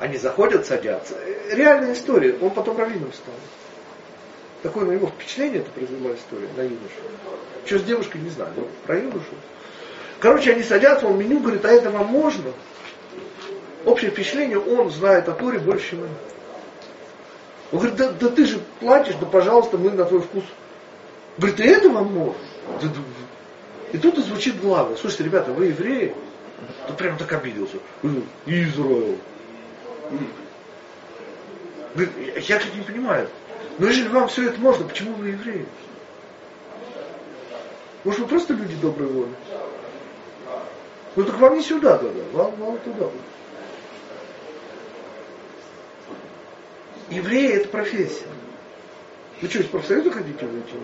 Они 0.00 0.16
заходят, 0.16 0.66
садятся. 0.66 1.14
Реальная 1.50 1.92
история. 1.92 2.36
Он 2.40 2.50
потом 2.50 2.78
раввином 2.78 3.12
стал. 3.12 3.34
Такое 4.62 4.84
на 4.84 4.92
него 4.92 5.08
впечатление 5.08 5.60
это 5.60 5.70
произвела 5.70 6.14
история 6.14 6.48
на 6.56 6.62
юношу. 6.62 6.80
Что 7.64 7.78
с 7.78 7.82
девушкой, 7.84 8.20
не 8.20 8.30
знаю, 8.30 8.52
но 8.56 8.66
про 8.84 8.98
юношу. 8.98 9.34
Короче, 10.18 10.52
они 10.52 10.62
садятся, 10.62 11.06
он 11.06 11.18
меню 11.18 11.40
говорит, 11.40 11.64
а 11.64 11.68
это 11.68 11.90
вам 11.90 12.06
можно? 12.06 12.52
Общее 13.84 14.10
впечатление, 14.10 14.58
он 14.58 14.90
знает 14.90 15.28
о 15.28 15.32
Торе 15.32 15.58
больше, 15.58 15.90
чем 15.90 16.00
мы. 16.00 16.08
Он 17.72 17.78
говорит, 17.78 17.96
да, 17.96 18.10
да 18.10 18.28
ты 18.28 18.46
же 18.46 18.60
платишь, 18.80 19.14
да 19.16 19.26
пожалуйста, 19.26 19.78
мы 19.78 19.90
на 19.90 20.04
твой 20.04 20.20
вкус. 20.20 20.44
Говорит, 21.38 21.60
и 21.60 21.64
это 21.64 21.88
вам 21.88 22.12
можно? 22.12 22.38
И 23.92 23.98
тут 23.98 24.18
и 24.18 24.22
звучит 24.22 24.60
главное. 24.60 24.96
Слушайте, 24.96 25.24
ребята, 25.24 25.52
вы 25.52 25.66
евреи? 25.66 26.14
Ты 26.86 26.92
прям 26.94 27.16
так 27.16 27.32
обиделся. 27.32 27.78
Израиль. 28.46 29.18
Говорит, 31.94 32.48
я 32.48 32.58
как 32.58 32.74
не 32.74 32.82
понимаю. 32.82 33.28
Но 33.78 33.86
если 33.86 34.06
вам 34.08 34.28
все 34.28 34.48
это 34.48 34.60
можно, 34.60 34.86
почему 34.86 35.14
вы 35.14 35.28
евреи? 35.28 35.66
Может, 38.04 38.20
вы 38.20 38.26
просто 38.26 38.54
люди 38.54 38.74
доброй 38.76 39.08
воли? 39.08 39.32
Ну 41.14 41.24
так 41.24 41.38
вам 41.38 41.56
не 41.56 41.62
сюда 41.62 41.98
тогда, 41.98 42.22
вам, 42.32 42.54
вам 42.56 42.78
туда. 42.78 43.08
Евреи 47.10 47.52
это 47.56 47.68
профессия. 47.68 48.26
Вы 49.40 49.48
что, 49.48 49.58
из 49.60 49.66
профсоюза 49.66 50.10
хотите 50.10 50.46
выйти? 50.46 50.74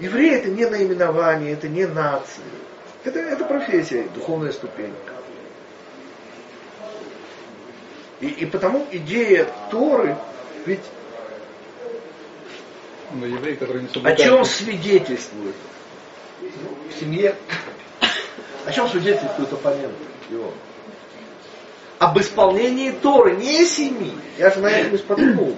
Евреи 0.00 0.36
это 0.36 0.48
не 0.48 0.66
наименование, 0.66 1.52
это 1.52 1.68
не 1.68 1.86
нация. 1.86 2.44
Это, 3.04 3.18
это 3.20 3.44
профессия, 3.44 4.06
духовная 4.14 4.52
ступенька. 4.52 5.14
И, 8.20 8.26
и 8.26 8.46
потому 8.46 8.86
идея 8.90 9.48
Торы, 9.70 10.16
ведь 10.66 10.80
Но 13.12 13.26
еврей, 13.26 13.56
который 13.56 13.82
не 13.82 14.06
о 14.06 14.16
чем 14.16 14.44
свидетельствует? 14.44 15.54
В 16.40 17.00
семье. 17.00 17.34
О 18.66 18.72
чем 18.72 18.88
свидетельствует 18.88 19.52
оппонент 19.52 19.94
его? 20.28 20.52
Об 21.98 22.18
исполнении 22.20 22.92
Торы, 22.92 23.36
не 23.36 23.64
семьи. 23.64 24.12
Я 24.38 24.50
же 24.50 24.60
на 24.60 24.68
этом 24.68 24.94
и 24.94 24.98
споткнулся. 24.98 25.56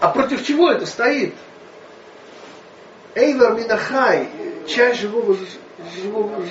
А 0.00 0.08
против 0.08 0.44
чего 0.44 0.70
это 0.70 0.84
стоит? 0.84 1.34
Эйвер 3.14 3.54
Минахай, 3.54 4.28
часть 4.66 5.00
живого, 5.00 5.36
живого, 5.96 6.44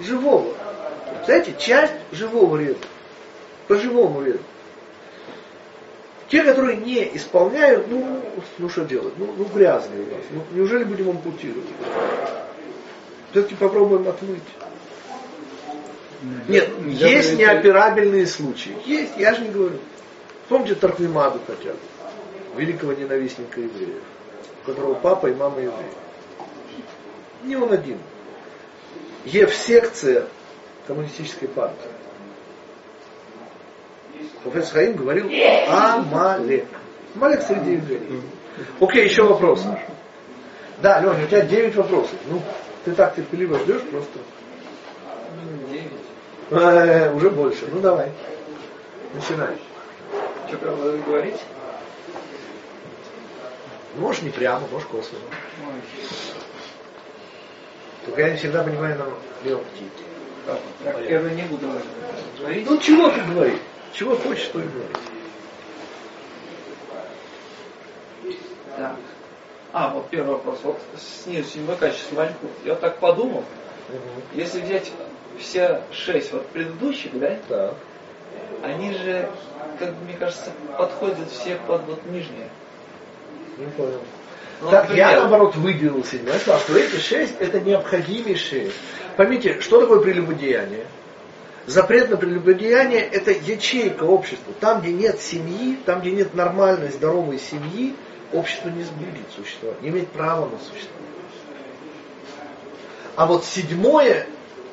живого. 0.00 0.54
Знаете, 1.24 1.54
часть 1.58 1.94
живого 2.12 2.56
ряда. 2.56 2.78
По 3.66 3.76
живому 3.76 4.22
ряду. 4.22 4.40
Те, 6.28 6.42
которые 6.42 6.76
не 6.76 7.16
исполняют, 7.16 7.88
ну, 7.88 8.20
ну 8.58 8.68
что 8.68 8.84
делать? 8.84 9.14
Ну, 9.16 9.32
ну 9.36 9.44
грязные 9.44 10.02
у 10.02 10.06
нас. 10.06 10.24
Ну, 10.30 10.42
неужели 10.52 10.84
будем 10.84 11.10
ампутировать? 11.10 11.66
Все-таки 13.30 13.54
попробуем 13.54 14.08
отмыть. 14.08 14.42
Нет, 16.48 16.68
Нельзя 16.80 17.08
есть 17.08 17.30
говорить- 17.34 17.38
неоперабельные 17.38 18.26
случаи. 18.26 18.76
Есть, 18.84 19.16
я 19.16 19.34
же 19.34 19.42
не 19.42 19.50
говорю. 19.50 19.78
Помните 20.48 20.74
Тарквимаду 20.74 21.40
хотя 21.46 21.70
бы, 21.72 21.78
великого 22.56 22.92
ненавистника 22.92 23.60
евреев, 23.60 24.02
у 24.62 24.66
которого 24.66 24.94
папа 24.94 25.26
и 25.26 25.34
мама 25.34 25.60
евреи. 25.60 25.90
Не 27.44 27.56
он 27.56 27.72
один. 27.72 27.98
Ев-секция 29.24 30.26
коммунистической 30.86 31.48
партии. 31.48 31.90
Профессор 34.42 34.74
Хаим 34.74 34.96
говорил 34.96 35.28
Амалек. 35.68 36.66
Амалек 37.16 37.42
среди 37.42 37.72
евреев. 37.72 38.22
Окей, 38.80 39.04
еще 39.04 39.24
вопросы. 39.24 39.66
Да, 40.80 41.00
Леня, 41.00 41.24
у 41.24 41.26
тебя 41.26 41.40
9 41.42 41.74
вопросов. 41.74 42.14
Ну, 42.30 42.40
ты 42.84 42.92
так 42.92 43.16
терпеливо 43.16 43.58
ждешь 43.58 43.82
просто. 43.82 44.18
Э, 46.50 47.12
уже 47.12 47.30
больше. 47.30 47.66
Ну 47.72 47.80
давай. 47.80 48.12
Начинай. 49.14 49.56
Что 50.46 50.58
прямо 50.58 50.76
надо 50.76 50.98
говорить? 50.98 51.40
Можешь 53.96 54.22
не 54.22 54.30
прямо, 54.30 54.66
можешь 54.70 54.86
косвенно. 54.88 55.22
Только 58.04 58.20
я 58.20 58.30
не 58.30 58.36
всегда 58.36 58.62
понимаю 58.62 58.98
на 58.98 59.48
легкий. 59.48 59.90
Так, 60.84 61.00
я 61.08 61.20
не 61.22 61.42
буду 61.42 61.66
говорить. 62.38 62.70
Ну 62.70 62.78
чего 62.78 63.10
ты 63.10 63.20
говоришь? 63.22 63.58
Чего 63.92 64.14
хочешь, 64.16 64.46
то 64.48 64.60
и 64.60 64.64
говори. 64.64 64.94
Так. 68.76 68.96
А, 69.72 69.88
вот 69.88 70.08
первый 70.10 70.34
вопрос. 70.34 70.60
Вот 70.62 70.78
снизу 70.96 71.48
седьмой 71.48 71.76
качество. 71.76 72.28
Я 72.64 72.76
так 72.76 72.98
подумал, 72.98 73.44
если 74.34 74.60
взять 74.60 74.90
все 75.38 75.82
шесть 75.92 76.32
вот 76.32 76.46
предыдущих, 76.48 77.18
да, 77.18 77.36
Да. 77.48 77.74
они 78.62 78.92
же, 78.92 79.28
как 79.78 79.94
мне 80.04 80.14
кажется, 80.18 80.50
подходят 80.78 81.30
все 81.30 81.56
под 81.66 81.84
вот 81.84 82.04
нижние. 82.06 82.48
Не 83.58 83.66
понял. 83.66 84.00
Ну, 84.62 84.70
так, 84.70 84.84
например, 84.84 85.08
я 85.10 85.20
наоборот 85.20 85.54
выделил 85.56 86.02
седьмой 86.04 86.38
класс, 86.38 86.62
что 86.62 86.78
эти 86.78 86.96
шесть 86.96 87.34
это 87.40 87.60
необходимейшие. 87.60 88.70
Поймите, 89.16 89.60
что 89.60 89.80
такое 89.80 90.00
прелюбодеяние? 90.00 90.86
Запрет 91.66 92.10
на 92.10 92.16
прелюбодеяние 92.16 93.00
это 93.00 93.32
ячейка 93.32 94.04
общества. 94.04 94.54
Там, 94.60 94.80
где 94.80 94.92
нет 94.92 95.20
семьи, 95.20 95.78
там, 95.84 96.00
где 96.00 96.12
нет 96.12 96.34
нормальной, 96.34 96.90
здоровой 96.90 97.38
семьи, 97.38 97.94
общество 98.32 98.68
не 98.68 98.84
будет 98.84 99.30
существовать, 99.36 99.82
не 99.82 99.88
имеет 99.90 100.08
права 100.08 100.48
на 100.48 100.58
существование. 100.58 101.15
А 103.16 103.26
вот 103.26 103.44
седьмое, 103.44 104.26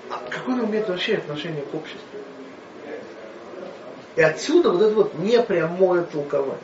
а 0.10 0.20
какое 0.30 0.56
оно 0.56 0.66
имеет 0.66 0.90
вообще 0.90 1.16
отношение 1.16 1.62
к 1.64 1.74
обществу? 1.74 2.02
И 4.16 4.22
отсюда 4.22 4.70
вот 4.70 4.82
это 4.82 4.94
вот 4.94 5.14
непрямое 5.18 6.04
толкование. 6.04 6.58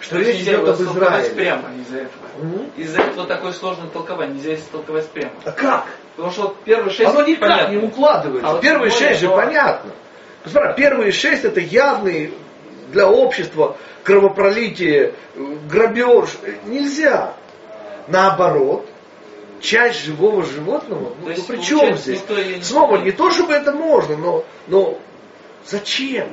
Что 0.00 0.18
речь 0.18 0.40
идет 0.40 0.68
об 0.68 0.80
Израиле. 0.82 1.30
прямо 1.34 1.62
из-за 1.80 1.96
этого. 1.98 2.22
Мгм. 2.42 2.70
Из-за 2.76 3.00
этого 3.00 3.26
такое 3.26 3.52
сложное 3.52 3.88
толкование, 3.88 4.34
нельзя 4.34 4.54
истолковать 4.54 5.08
прямо. 5.10 5.32
А 5.44 5.52
как? 5.52 5.84
Потому 6.16 6.32
что 6.32 6.42
вот 6.42 6.56
первые 6.64 6.90
шесть 6.92 7.08
Оно 7.10 7.22
никак 7.22 7.40
понятно. 7.48 7.72
не 7.72 7.78
укладывается. 7.78 8.48
А 8.48 8.52
вот 8.52 8.60
первые 8.60 8.90
шесть 8.90 9.20
же 9.20 9.26
оно- 9.26 9.36
понятно. 9.36 9.92
Смотри, 10.44 10.74
первые 10.76 11.12
шесть 11.12 11.44
это 11.44 11.60
явные 11.60 12.32
для 12.92 13.08
общества 13.08 13.76
кровопролитие, 14.02 15.14
э, 15.36 15.56
грабеж. 15.70 16.30
Нельзя. 16.66 17.32
Наоборот, 18.08 18.86
часть 19.64 20.04
живого 20.04 20.44
животного, 20.44 21.14
ну, 21.20 21.28
ну 21.34 21.42
при 21.42 21.62
чем 21.62 21.96
здесь? 21.96 22.22
не 22.28 22.62
Снова, 22.62 22.98
не 22.98 23.12
то 23.12 23.30
чтобы 23.30 23.54
это 23.54 23.72
можно, 23.72 24.16
но, 24.16 24.44
но 24.66 24.98
зачем? 25.66 26.28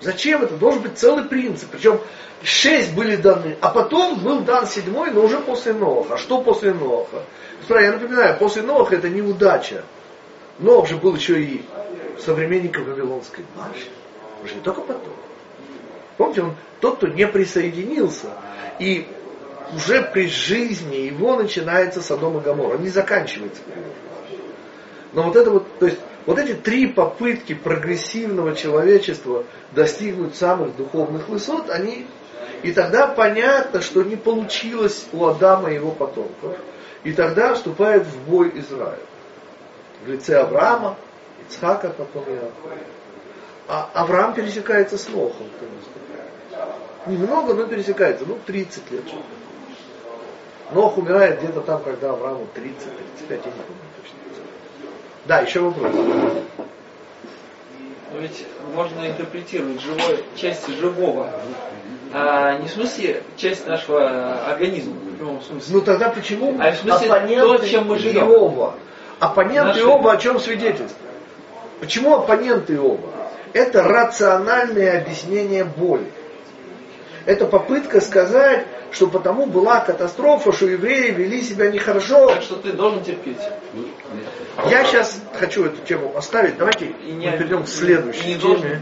Зачем 0.00 0.42
это? 0.42 0.56
Должен 0.56 0.82
быть 0.82 0.98
целый 0.98 1.24
принцип. 1.24 1.70
Причем 1.70 2.00
шесть 2.42 2.94
были 2.94 3.16
даны, 3.16 3.56
а 3.62 3.70
потом 3.70 4.20
был 4.20 4.40
дан 4.40 4.66
седьмой, 4.66 5.10
но 5.10 5.24
уже 5.24 5.38
после 5.38 5.72
Ноха. 5.72 6.14
А 6.14 6.18
что 6.18 6.42
после 6.42 6.74
Ноха? 6.74 7.22
Я 7.68 7.92
напоминаю, 7.92 8.38
после 8.38 8.62
Ноха 8.62 8.94
это 8.94 9.08
неудача. 9.08 9.82
Нох 10.58 10.86
же 10.86 10.96
был 10.96 11.16
еще 11.16 11.42
и 11.42 11.64
современником 12.22 12.84
Вавилонской 12.84 13.44
башни. 13.56 13.90
Он 14.42 14.48
же 14.48 14.54
не 14.54 14.60
только 14.60 14.82
потом. 14.82 15.14
Помните, 16.18 16.42
он 16.42 16.54
тот, 16.80 16.98
кто 16.98 17.08
не 17.08 17.26
присоединился. 17.26 18.28
И 18.78 19.06
уже 19.74 20.02
при 20.02 20.28
жизни 20.28 20.96
его 20.96 21.36
начинается 21.36 22.02
Содом 22.02 22.38
и 22.38 22.40
Гоморра. 22.40 22.76
Он 22.76 22.82
не 22.82 22.88
заканчивается. 22.88 23.62
Но 25.12 25.22
вот 25.22 25.36
это 25.36 25.50
вот, 25.50 25.78
то 25.78 25.86
есть 25.86 25.98
вот 26.26 26.38
эти 26.38 26.54
три 26.54 26.86
попытки 26.88 27.54
прогрессивного 27.54 28.54
человечества 28.54 29.44
достигнуть 29.72 30.36
самых 30.36 30.76
духовных 30.76 31.28
высот, 31.28 31.70
они 31.70 32.06
и 32.62 32.72
тогда 32.72 33.06
понятно, 33.06 33.80
что 33.80 34.02
не 34.02 34.16
получилось 34.16 35.06
у 35.12 35.26
Адама 35.26 35.70
и 35.70 35.74
его 35.74 35.92
потомков. 35.92 36.56
И 37.04 37.12
тогда 37.12 37.54
вступает 37.54 38.04
в 38.04 38.28
бой 38.28 38.50
Израиль. 38.56 38.98
В 40.04 40.08
лице 40.08 40.38
Авраама, 40.40 40.96
Ицхака, 41.46 41.90
потом 41.90 42.24
Иакова. 42.24 42.72
А 43.68 43.90
Авраам 43.94 44.34
пересекается 44.34 44.96
с 44.98 45.06
наступает. 45.06 45.46
Немного, 47.06 47.54
но 47.54 47.66
пересекается. 47.66 48.24
Ну, 48.26 48.38
30 48.46 48.90
лет. 48.90 49.06
что-то. 49.06 49.22
Нох 50.72 50.98
умирает 50.98 51.38
где-то 51.40 51.60
там, 51.60 51.82
когда 51.82 52.10
Аврааму 52.10 52.46
30-35, 52.54 53.30
я 53.30 53.36
не 53.36 53.40
помню 53.42 53.86
точно. 54.02 54.18
Да, 55.26 55.40
еще 55.40 55.60
вопрос. 55.60 55.92
Но 58.12 58.18
ведь 58.20 58.46
можно 58.74 59.06
интерпретировать 59.06 59.80
живой, 59.80 60.24
часть 60.34 60.68
живого. 60.68 61.30
А 62.12 62.58
не 62.58 62.68
в 62.68 62.70
смысле 62.70 63.22
часть 63.36 63.66
нашего 63.66 64.46
организма, 64.48 64.94
в 64.94 65.16
прямом 65.16 65.42
смысле. 65.42 65.74
Ну 65.74 65.80
тогда 65.82 66.08
почему 66.08 66.56
А 66.60 66.72
в 66.72 66.76
смысле 66.76 67.10
оппоненты 67.10 67.58
то, 67.58 67.68
чем 67.68 67.86
мы 67.88 67.98
живем? 67.98 68.28
Иова? 68.28 68.74
Оппоненты 69.18 69.68
Наши- 69.68 69.80
Иова 69.80 70.12
о 70.12 70.16
чем 70.16 70.38
свидетельствуют? 70.40 70.94
Почему 71.80 72.14
оппоненты 72.14 72.74
Иова? 72.74 73.10
Это 73.52 73.82
рациональное 73.82 75.00
объяснение 75.00 75.64
боли. 75.64 76.10
Это 77.24 77.46
попытка 77.46 78.00
сказать, 78.00 78.66
что 78.92 79.06
потому 79.08 79.46
была 79.46 79.80
катастрофа, 79.80 80.52
что 80.52 80.66
евреи 80.66 81.10
вели 81.10 81.42
себя 81.42 81.70
нехорошо. 81.70 82.28
Так 82.28 82.42
что 82.42 82.56
ты 82.56 82.72
должен 82.72 83.02
терпеть. 83.04 83.38
Я 84.70 84.84
сейчас 84.84 85.20
хочу 85.34 85.64
эту 85.66 85.78
тему 85.86 86.12
оставить. 86.16 86.56
Давайте 86.56 86.86
И 87.06 87.12
не- 87.12 87.30
мы 87.30 87.36
перейдем 87.36 87.64
к 87.64 87.68
следующей 87.68 88.20
не 88.26 88.34
теме. 88.34 88.40
должен, 88.40 88.66
э, 88.66 88.80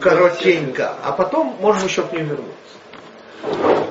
Коротенько. 0.00 0.94
А 1.02 1.12
потом 1.12 1.56
можем 1.60 1.86
еще 1.86 2.02
к 2.02 2.12
ней 2.12 2.22
вернуться. 2.22 3.83